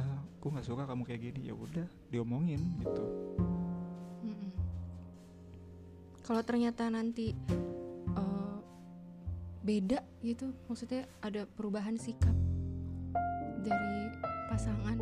[0.00, 3.04] "Ah, aku nggak suka kamu kayak gini ya udah diomongin gitu.
[6.24, 7.36] Kalau ternyata nanti
[8.16, 8.56] eh,
[9.60, 12.32] beda gitu, maksudnya ada perubahan sikap
[13.60, 14.16] dari
[14.48, 14.96] pasangan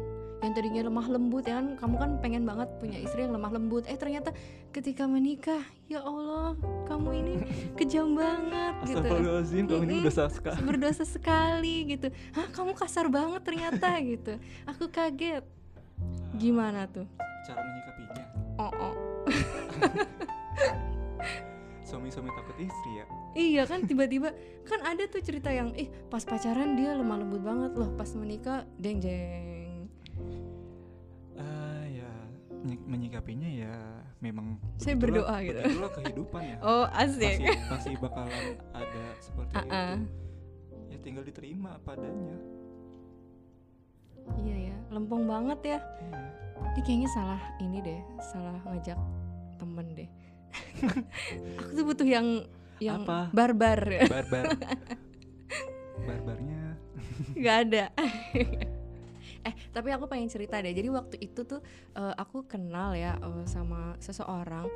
[0.45, 3.89] yang tadinya lemah lembut ya kan kamu kan pengen banget punya istri yang lemah lembut
[3.89, 4.31] eh ternyata
[4.77, 6.53] ketika menikah ya Allah
[6.85, 7.35] kamu ini
[7.81, 10.53] kejam banget gitu Astagfirullahaladzim kamu ini udah saska.
[10.61, 14.37] berdosa sekali gitu hah kamu kasar banget ternyata gitu
[14.69, 15.45] aku kaget
[16.37, 17.09] gimana tuh
[17.45, 18.25] Cara menyikapinya.
[18.57, 18.95] oh, oh.
[21.85, 23.05] Suami-suami takut istri ya.
[23.37, 24.33] Iya kan tiba-tiba
[24.65, 28.65] kan ada tuh cerita yang eh pas pacaran dia lemah lembut banget loh pas menikah
[28.81, 29.54] deng jeng.
[32.65, 33.75] Menyikapinya ya
[34.19, 35.61] memang Saya berdoa gitu.
[35.61, 37.45] begitulah kehidupan ya Oh asik.
[37.69, 40.01] pasti bakalan ada seperti Ah-ah.
[40.01, 40.09] itu
[40.89, 42.37] ya tinggal diterima apa adanya
[44.35, 45.79] Iya ya lempeng banget ya.
[46.01, 46.21] Iya.
[46.65, 48.97] Ini kayaknya salah ini deh salah ngajak
[49.55, 50.09] temen deh.
[51.61, 52.27] Aku tuh butuh yang
[52.81, 53.29] yang Apa?
[53.31, 54.45] barbar barbar
[56.09, 56.63] barbarnya
[57.37, 57.85] nggak ada.
[59.45, 60.73] Eh tapi aku pengen cerita deh.
[60.73, 61.61] Jadi waktu itu tuh
[61.95, 64.67] eh, aku kenal ya eh, sama seseorang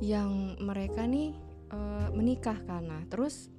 [0.00, 1.36] yang mereka nih
[1.70, 3.52] eh, menikah karena terus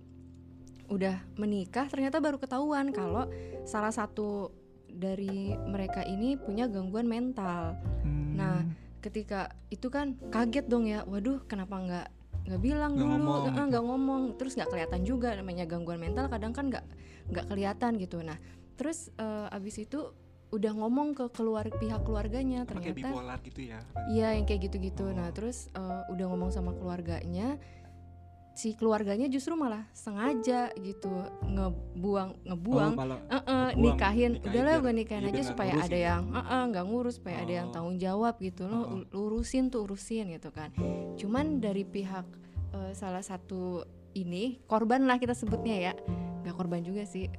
[0.89, 3.29] udah menikah ternyata baru ketahuan kalau
[3.61, 4.49] salah satu
[4.89, 7.77] dari mereka ini punya gangguan mental.
[8.01, 8.63] Hmm, Nah,
[8.99, 12.07] ketika itu kan kaget dong ya waduh kenapa nggak
[12.49, 13.69] nggak bilang Nggak dulu ngomong nggak gitu.
[13.69, 16.85] nggak ngomong terus nggak kelihatan juga namanya gangguan mental kadang kan nggak
[17.29, 18.35] nggak kelihatan gitu nah
[18.79, 19.99] terus eh, abis itu
[20.49, 25.05] udah ngomong ke keluar pihak keluarganya kayak ternyata bipolar gitu ya Iya yang kayak gitu-gitu.
[25.05, 25.13] Oh.
[25.13, 27.59] Nah terus eh, udah ngomong sama keluarganya,
[28.55, 31.07] si keluarganya justru malah sengaja gitu
[31.45, 32.93] ngebuang ngebuang.
[32.97, 36.05] oh, Eh, eh, ngebuang, nikahin, nikahin udahlah gue nikahin iya, aja nggak supaya ada ya.
[36.09, 37.73] yang eh, eh, nggak ngurus, supaya ada yang Oh.
[37.73, 39.21] tanggung jawab gitu loh, Oh.
[39.21, 40.73] urusin tuh urusin gitu kan.
[41.15, 42.25] Cuman dari pihak
[42.69, 45.93] eh, salah satu ini korban lah kita sebutnya ya,
[46.41, 47.29] nggak korban juga sih,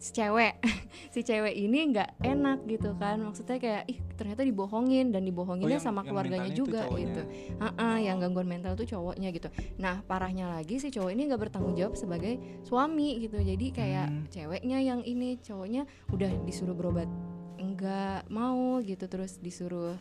[0.00, 0.56] si cewek,
[1.12, 5.84] si cewek ini nggak enak gitu kan, maksudnya kayak ih ternyata dibohongin dan dibohonginnya yang-
[5.84, 7.20] sama keluarganya juga gitu.
[7.54, 9.46] Heeh, yang gangguan mental tuh cowoknya gitu.
[9.76, 13.36] Nah parahnya lagi si cowok ini nggak bertanggung jawab sebagai suami gitu.
[13.38, 14.24] Jadi kayak Hmm.
[14.26, 17.06] ceweknya yang ini cowoknya udah disuruh berobat
[17.54, 20.00] nggak mau gitu terus disuruh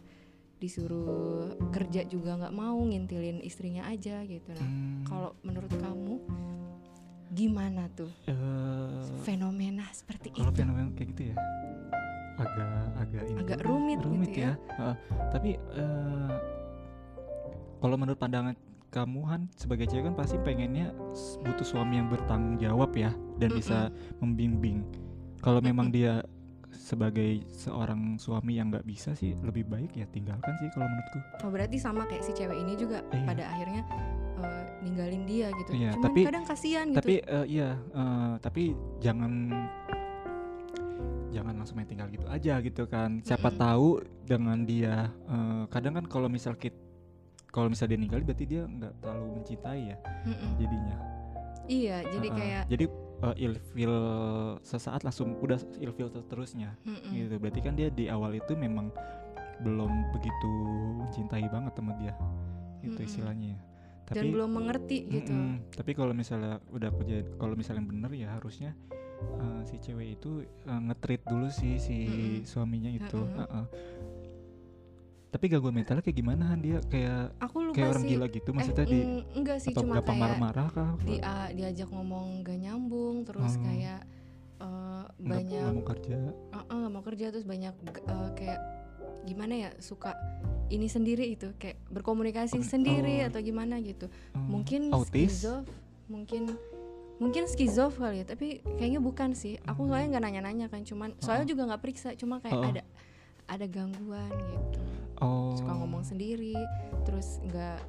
[0.58, 4.48] disuruh kerja juga nggak mau ngintilin istrinya aja gitu.
[4.50, 6.20] Nah Hmm, kalau menurut kamu
[7.30, 10.60] gimana tuh eh, fenomena seperti kalau itu?
[10.60, 11.36] fenomena kayak gitu ya
[12.36, 14.54] agak agak ini Agak rumit rumit gitu ya.
[14.74, 14.96] Heeh.
[15.30, 16.34] tapi eh,
[17.78, 18.56] kalau menurut pandangan
[18.90, 20.90] kamu Han sebagai cewek kan pasti pengennya
[21.40, 24.82] butuh suami yang bertanggung jawab ya dan bisa membimbing
[25.40, 26.26] kalau memang dia
[26.72, 31.50] sebagai seorang suami yang nggak bisa sih lebih baik ya tinggalkan sih kalau menurutku Oh
[31.50, 33.26] berarti sama kayak si cewek ini juga Iya.
[33.26, 33.82] pada akhirnya
[34.40, 35.70] eh, ninggalin dia gitu.
[35.72, 36.98] Iya, Cuman tapi- kadang kasihan gitu.
[36.98, 38.64] tapi eh, iya eh, tapi
[38.98, 39.34] jangan
[41.30, 43.62] jangan langsung main tinggal gitu aja gitu kan siapa Mm-mm.
[43.62, 43.88] tahu
[44.26, 46.74] dengan dia eh, kadang kan kalau misal kit
[47.50, 50.52] kalau misal dia ninggalin berarti dia nggak terlalu mencintai ya Mm-mm.
[50.58, 50.98] jadinya
[51.70, 52.34] Iya, jadi Heeh.
[52.34, 52.86] kayak jadi
[53.22, 53.94] eh, ilfil
[54.60, 57.14] sesaat langsung udah ilfil seterusnya mm-mm.
[57.14, 58.90] gitu berarti kan dia di awal itu memang
[59.62, 60.52] belum begitu
[60.98, 62.18] mencintai banget sama dia
[62.82, 63.06] itu Mm-mm.
[63.06, 63.60] istilahnya ya.
[64.10, 65.32] Dan tapi belum mengerti gitu.
[65.32, 65.70] Mm-mm.
[65.72, 68.72] Tapi kalau misalnya udah kejadian, kalau misalnya bener ya harusnya
[69.38, 70.32] uh, si cewek itu
[70.64, 72.44] uh, nge-treat dulu sih si Mm-mm.
[72.44, 73.18] suaminya itu.
[73.18, 73.38] Mm-mm.
[73.40, 73.66] uh-uh.
[75.30, 76.58] Tapi gangguan mentalnya kayak gimana?
[76.58, 78.10] Dia kayak Aku lupa kayak orang sih.
[78.10, 80.90] gila gitu eh, maksudnya di mm, enggak sih atau cuma kayak marah-marah kah?
[81.00, 83.62] di a- diajak ngomong gak nyambung terus Oh.
[83.62, 84.02] kayak
[84.58, 86.18] eh, Nggak- banyak nggak mau kerja.
[86.34, 88.60] eh, eh, nggak mau kerja terus banyak eh, kayak
[89.22, 90.18] gimana ya suka
[90.70, 94.06] ini sendiri itu kayak berkomunikasi Komunik- sendiri atau gimana gitu.
[94.32, 95.10] Hmm, Mungkin autis.
[95.42, 95.66] skizof,
[96.06, 96.54] mungkin
[97.18, 99.60] mungkin skizof kali ya, tapi kayaknya bukan sih.
[99.64, 99.90] Aku Hmm.
[99.90, 102.64] soalnya nggak nanya-nanya kan, cuman soalnya juga nggak periksa, cuma kayak Oh.
[102.66, 102.84] ada
[103.46, 104.82] ada gangguan gitu.
[105.20, 105.52] Oh.
[105.54, 106.56] Suka ngomong sendiri,
[107.04, 107.82] terus nggak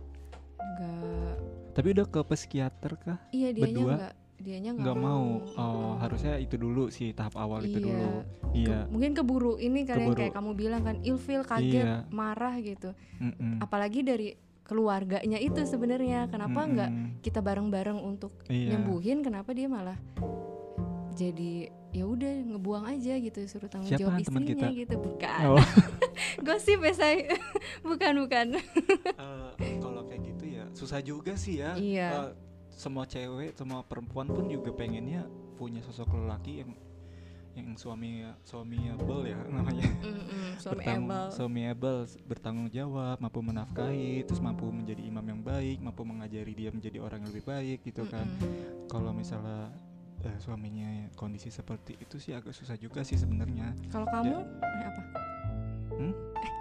[0.59, 1.35] nggak
[1.71, 3.19] Tapi udah ke psikiater kah?
[3.31, 3.95] iya Berdua?
[3.97, 5.39] nggak dianya Nggak mau.
[5.39, 5.93] Oh, Mm-mm.
[5.99, 7.87] harusnya itu dulu sih tahap awal itu Iya.
[7.87, 8.09] dulu.
[8.11, 8.79] Ke- Iya.
[8.87, 10.19] mungkin keburu ini kalian Keburu.
[10.19, 11.97] kayak kamu bilang kan ilfil kaget Iya.
[12.09, 13.61] marah gitu Mm-mm.
[13.61, 14.29] apalagi dari
[14.63, 17.11] keluarganya itu sebenarnya kenapa nggak Mm-mm.
[17.21, 18.75] kita bareng-bareng untuk Iya.
[18.75, 19.99] nyembuhin kenapa dia malah
[21.13, 24.67] jadi ya udah ngebuang aja gitu suruh tanggung Siapa jawab istrinya kita?
[24.73, 25.59] gitu bukan Oh.
[26.47, 27.35] gosip ya saya
[27.83, 28.47] bukan bukan
[29.59, 31.75] Eh, kalau kayak gitu ya susah juga sih ya.
[31.75, 32.09] Iya.
[32.09, 32.31] Eh,
[32.81, 36.73] semua cewek, semua perempuan pun juga pengennya punya sosok lelaki yang
[37.51, 39.85] yang suami suamiable ya namanya.
[40.01, 45.77] Mm-mm, suami Bertang- embel suamiable, bertanggung jawab, mampu menafkahi, terus mampu menjadi imam yang baik,
[45.79, 48.25] mampu mengajari dia menjadi orang yang lebih baik gitu kan.
[48.87, 49.69] Kalau misalnya
[50.23, 53.77] eh, suaminya kondisi seperti itu sih agak susah juga sih sebenarnya.
[53.91, 55.03] kalau kamu eh, apa
[56.01, 56.13] Hmm?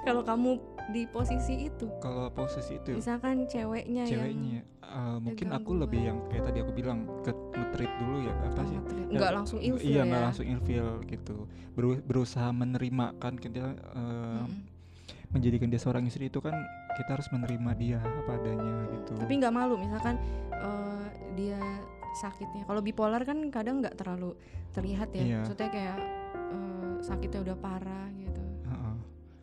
[0.04, 0.60] kalau kamu
[0.90, 1.88] di posisi itu?
[2.00, 2.92] Kalau posisi itu?
[2.92, 7.94] Misalkan ceweknya, yang ceweknya eh, mungkin aku lebih yang kayak tadi aku bilang ke nge-treat
[7.96, 8.76] dulu ya apa sih?
[8.76, 10.04] nggak Ya, nggak langsung ilfil iya ya?
[10.04, 11.38] nggak langsung ilfil gitu.
[11.72, 14.60] Beru- berusaha menerima kan kita eh, Mm-mm.
[15.30, 16.58] menjadikan dia seorang istri itu kan
[16.98, 19.14] kita harus menerima dia apa adanya gitu.
[19.16, 20.18] Tapi nggak malu misalkan
[20.52, 21.06] eh,
[21.38, 21.62] dia
[22.18, 22.66] sakitnya.
[22.66, 24.34] Kalau bipolar kan kadang nggak terlalu
[24.72, 25.22] terlihat ya.
[25.22, 25.38] Iya.
[25.46, 25.98] maksudnya kayak
[26.50, 28.39] eh, sakitnya udah parah gitu.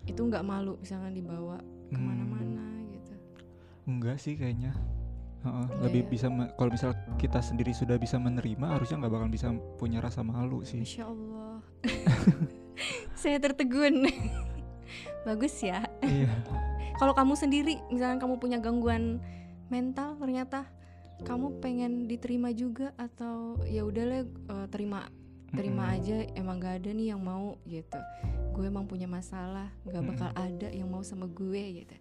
[0.07, 3.15] Itu nggak malu misalkan dibawa Hmm, ke mana-mana gitu.
[3.87, 4.75] Enggak sih kayaknya.
[5.47, 6.09] Enggak lebih ya?
[6.11, 6.27] bisa
[6.59, 10.83] kalau misal kita sendiri sudah bisa menerima harusnya nggak bakal bisa punya rasa malu sih.
[10.83, 11.63] Masya allah.
[13.21, 14.11] Saya tertegun.
[15.27, 15.87] Bagus ya.
[16.03, 16.31] Iya.
[17.01, 19.23] Kalau kamu sendiri misalkan kamu punya gangguan
[19.69, 20.65] mental ternyata
[21.23, 25.07] kamu pengen diterima juga atau ya udahlah eh, terima
[25.55, 25.97] terima Mm-mm.
[26.01, 27.99] aja emang gak ada nih yang mau gitu.
[28.57, 31.94] Gue emang punya masalah gak bakal ada yang mau sama gue gitu.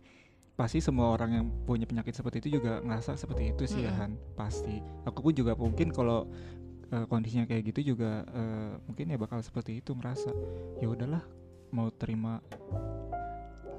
[0.56, 4.02] Pasti semua orang yang punya penyakit seperti itu juga ngerasa seperti itu sih ya Mm-mm.
[4.02, 4.12] Han.
[4.40, 4.80] Pasti.
[5.04, 6.32] Aku pun juga mungkin kalau
[6.90, 10.32] eh, kondisinya kayak gitu juga eh, mungkin ya bakal seperti itu ngerasa.
[10.80, 11.22] Ya udahlah
[11.76, 12.40] mau terima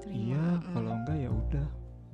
[0.05, 1.67] terima iya kalau enggak ya udah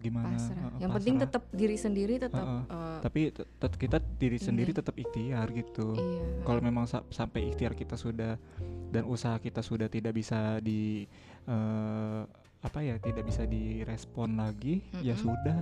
[0.04, 0.60] gimana pasrah.
[0.60, 1.32] heeh, Yang penting pasrah.
[1.32, 2.64] tetap diri sendiri tetap Heeh.
[2.68, 4.78] eh, tapi tet- tet- kita diri sendiri Ini.
[4.78, 6.44] tetap ikhtiar gitu iya.
[6.44, 8.36] kalau memang sa- sampai ikhtiar kita sudah
[8.90, 11.08] dan usaha kita sudah tidak bisa di
[11.46, 12.22] eh,
[12.60, 15.24] apa ya tidak bisa direspon lagi ya Mm-mm.
[15.24, 15.58] sudah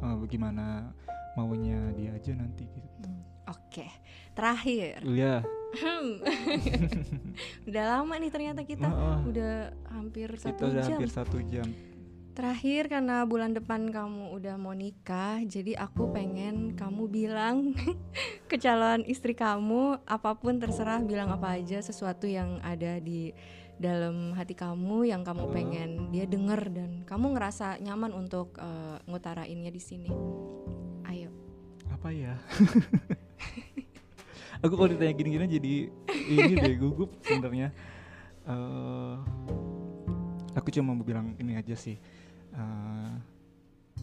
[0.00, 0.96] Eh, bagaimana
[1.34, 3.84] maunya dia aja nanti gitu Hmm, Oke,
[4.32, 5.04] terakhir.
[5.04, 5.44] ya
[7.64, 9.54] udah lama nih ternyata kita heeh, udah
[9.88, 10.88] hampir kita satu udah jam.
[10.90, 11.68] hampir satu jam
[12.40, 17.76] Terakhir karena bulan depan kamu udah mau nikah, jadi aku pengen kamu bilang
[18.48, 23.36] ke calon istri kamu apa pun terserah bilang apa aja sesuatu yang ada di
[23.76, 29.68] dalam hati kamu yang kamu pengen dia denger dan kamu ngerasa nyaman untuk eh, ngutarainnya
[29.68, 30.08] di sini.
[31.04, 31.28] Ayo.
[31.90, 32.32] apa ya
[34.64, 35.74] aku kalau ditanya gini-gini jadi
[36.08, 37.76] ini deh gugup sebenarnya
[38.50, 39.14] Eh,
[40.56, 42.00] aku cuma mau bilang ini aja sih
[42.50, 43.10] Eh,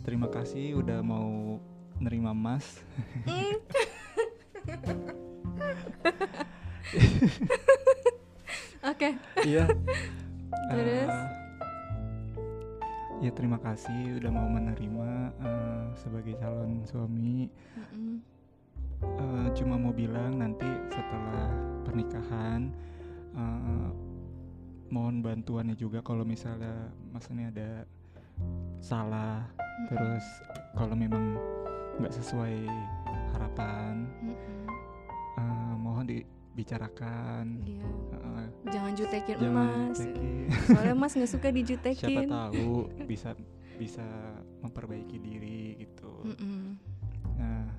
[0.07, 1.59] terima kasih udah mau
[1.99, 2.79] nerima mas
[8.87, 9.19] Oke.
[9.43, 9.67] iya
[10.71, 11.11] Terus?
[11.11, 11.27] Eh,
[13.27, 15.11] ya terima kasih udah mau menerima
[15.43, 18.23] eh, sebagai calon suami Mm-mm.
[18.97, 21.51] Eh, cuma mau bilang nanti setelah
[21.83, 22.71] pernikahan
[23.35, 23.89] eh,
[24.87, 27.83] mohon bantuannya juga kalau misalnya mas ini ada
[28.79, 29.87] salah Mm-mm.
[29.89, 30.25] terus
[30.73, 31.35] kalau memang
[31.97, 32.65] nggak sesuai
[33.31, 34.65] harapan Mm-mm.
[35.35, 37.85] eh, mohon dibicarakan Iya.
[38.13, 39.95] Eh, Jangan jutekin jangan emas.
[39.95, 40.47] dicekin.
[40.67, 42.27] Soalnya Mas nggak suka siapa dijutekin.
[42.27, 42.69] tahu
[43.05, 43.29] bisa
[43.75, 44.05] bisa
[44.59, 46.81] memperbaiki diri gitu Mm-mm.
[47.35, 47.69] nah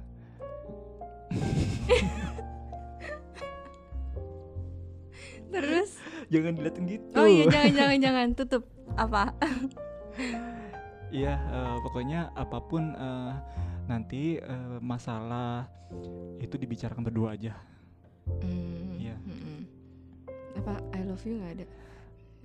[5.48, 5.90] Terus?
[6.28, 8.62] jangan diliatin gitu Oh iya jangan jangan jangan tutup
[8.94, 9.32] apa?
[11.08, 13.32] Iya, eh, pokoknya apa pun eh,
[13.88, 15.64] nanti eh, masalah
[16.38, 17.56] itu dibicarakan berdua aja.
[18.44, 19.16] Hmm, Iya.
[19.24, 19.60] mm-mm.
[20.60, 21.66] Apa I love you nggak ada?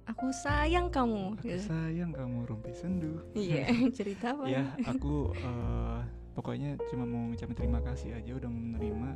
[0.08, 1.36] Aku sayang kamu.
[1.40, 1.60] Aku gitu.
[1.68, 3.20] sayang kamu rumpi sendu.
[3.36, 4.48] Iya cerita apa?
[4.48, 6.00] Ya, aku eh,
[6.34, 9.10] pokoknya cuma mau ngucapin terima kasih aja udah menerima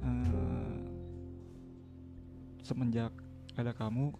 [0.00, 0.76] eh,
[2.64, 3.12] semenjak
[3.56, 4.12] ada kamu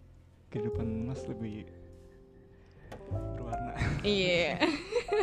[0.48, 1.64] kehidupan Mas lebih
[3.08, 3.72] berwarna.
[4.02, 4.60] Iya.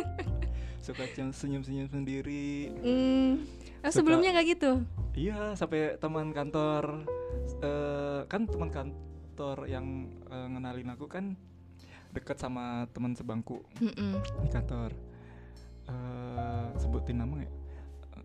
[0.84, 2.72] Suka senyum-senyum sendiri.
[2.76, 3.44] Hmm.
[3.80, 4.72] Oh, Suka- sebelumnya nggak gitu?
[5.14, 7.06] Iya, sampai teman kantor
[7.60, 9.86] eh kan teman kantor yang
[10.26, 11.36] eh, ngenalin aku kan
[12.10, 14.18] deket sama teman sebangku Mm-mm.
[14.40, 14.90] di kantor.
[15.84, 17.40] Eh sebutin nama?
[17.40, 17.50] Eh,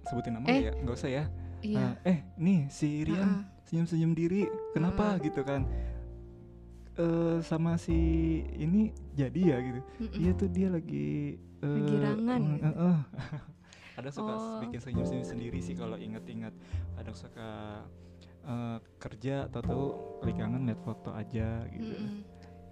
[0.02, 0.68] Sebutin nama Eh.
[0.68, 0.74] ya?
[0.76, 1.24] Nggak usah ya.
[1.60, 2.00] Iya.
[2.02, 3.42] Eh, eh, nih si Rian Heeh.
[3.66, 4.48] senyum-senyum diri.
[4.72, 5.28] Kenapa Heeh.
[5.28, 5.68] gitu kan?
[7.00, 7.96] Eh sama si
[8.54, 8.82] ini
[9.14, 9.80] jadi ya gitu.
[10.14, 12.64] Iya tuh dia lagi eh, Lagi rangan gitu.
[12.66, 13.00] eh, eh.
[14.00, 14.60] Ada suka Oh.
[14.62, 16.52] bikin senyum-senyum sendiri sih kalau inget-inget.
[16.96, 17.50] Ada suka
[18.42, 19.86] eh, kerja atau tahu
[20.22, 21.88] lagi kangen lihat foto aja gitu.
[21.90, 22.24] Mm-mm.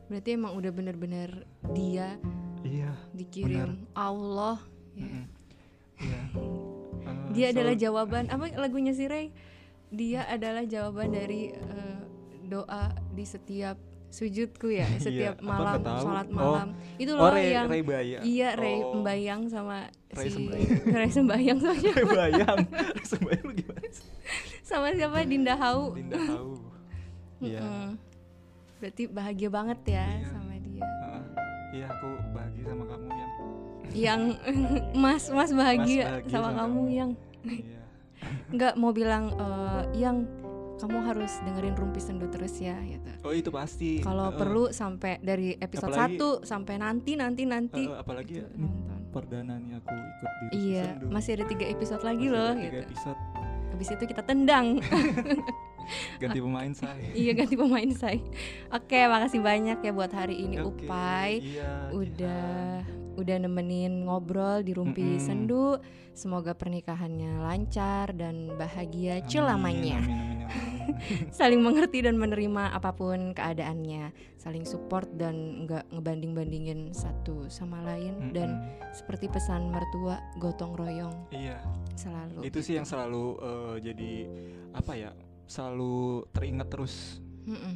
[0.07, 1.30] Berarti emang udah bener-bener
[1.71, 2.15] dia
[2.61, 2.91] Iya.
[3.13, 4.59] dikirim Allah.
[4.93, 5.01] ya.
[5.01, 5.23] mm-mm.
[5.97, 6.21] Iya.
[6.99, 9.32] Eh, Dia adalah selalu- jawaban apa lagunya si Ray?
[9.89, 11.99] Dia adalah jawaban dari eh,
[12.43, 16.33] doa di setiap sujudku ya, Iya, setiap apa malam sholat Oh.
[16.33, 16.67] malam.
[16.95, 18.19] Itu Oh, loh Ray, yang Ray Baya.
[18.21, 18.91] iya Ray Oh.
[18.93, 19.77] Sembayang sama
[20.09, 20.81] Ray si Sembayang.
[20.97, 21.97] Ray Sembayang sama siapa?
[21.97, 22.59] Ray Bayang.
[22.67, 24.05] Ray Sembayang lu gimana sih?
[24.61, 25.91] sama siapa Dinda Hau.
[25.91, 26.51] Dinda tahu.
[27.39, 27.61] Iya.
[27.61, 27.89] Mm-mm.
[28.77, 30.27] Berarti bahagia banget ya Iya.
[30.27, 30.85] sama dia.
[31.69, 33.31] Iya, aku bahagia sama kamu yang
[33.89, 34.21] Yang
[34.93, 36.81] Mas Mas bahagia, bahagia sama, sama kamu kamu.
[36.91, 37.09] yang
[37.45, 37.79] iya.
[38.49, 40.17] nggak mau bilang eh, yang
[40.78, 43.09] kamu harus dengerin Rumpi Sendu terus ya gitu.
[43.21, 43.99] Oh, itu pasti.
[43.99, 44.38] Kalau Heeh.
[44.38, 48.99] perlu sampai dari episode Apalagi- 1 sampai nanti nanti nanti Heeh, apalagi gitu, ya, nonton.
[49.09, 51.05] perdana nih aku ikut di Rupi Iya, Sendu.
[51.09, 52.86] masih ada tiga episode lagi Masih loh ada tiga gitu.
[52.88, 53.19] episode
[53.67, 54.67] Habis itu kita tendang.
[56.21, 57.09] ganti pemain saya.
[57.13, 58.19] iya ganti pemain saya.
[58.69, 61.32] Oke, makasih banyak ya buat hari ini Oke, Upai.
[61.41, 61.89] Iya.
[61.91, 62.84] Udah
[63.18, 65.22] udah nemenin ngobrol di Rumpi Mm-mm.
[65.22, 65.82] Sendu.
[66.13, 70.47] Semoga pernikahannya lancar dan bahagia amin.
[71.30, 74.09] Saling mengerti dan menerima apa pun keadaannya,
[74.39, 78.95] saling support dan nggak ngebanding-bandingin satu sama lain dan Mm-mm.
[78.95, 81.59] seperti pesan mertua gotong royong iya,
[81.93, 82.47] selalu.
[82.47, 84.11] itu sih yang selalu eh, jadi
[84.74, 85.11] apa ya?
[85.47, 87.76] Selalu teringat terus Mm-mm,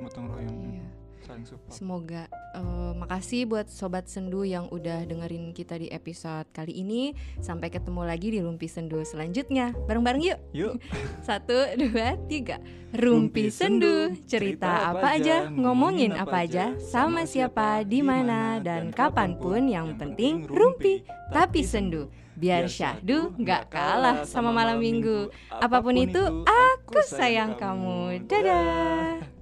[0.00, 0.58] gotong royong.
[0.72, 0.88] iya.
[1.28, 2.24] Saling support Semoga
[2.56, 7.12] eh, makasih buat sobat sendu yang udah dengerin kita di episode kali ini.
[7.44, 9.76] Sampai ketemu lagi di Rumpi Sendu selanjutnya.
[9.84, 10.38] Bareng-bareng yuk.
[10.56, 10.74] yuk
[11.28, 12.56] Satu, dua, tiga.
[12.96, 19.68] Rumpi Sendu, cerita apa aja, ngomongin apa aja, sama siapa, di mana, dan kapan pun.
[19.68, 22.08] Yang penting rumpi, tapi sendu.
[22.38, 25.28] Biar syahdu nggak kalah sama malam minggu.
[25.52, 28.24] Apa pun itu, aku sayang kamu.
[28.24, 29.37] Dadah.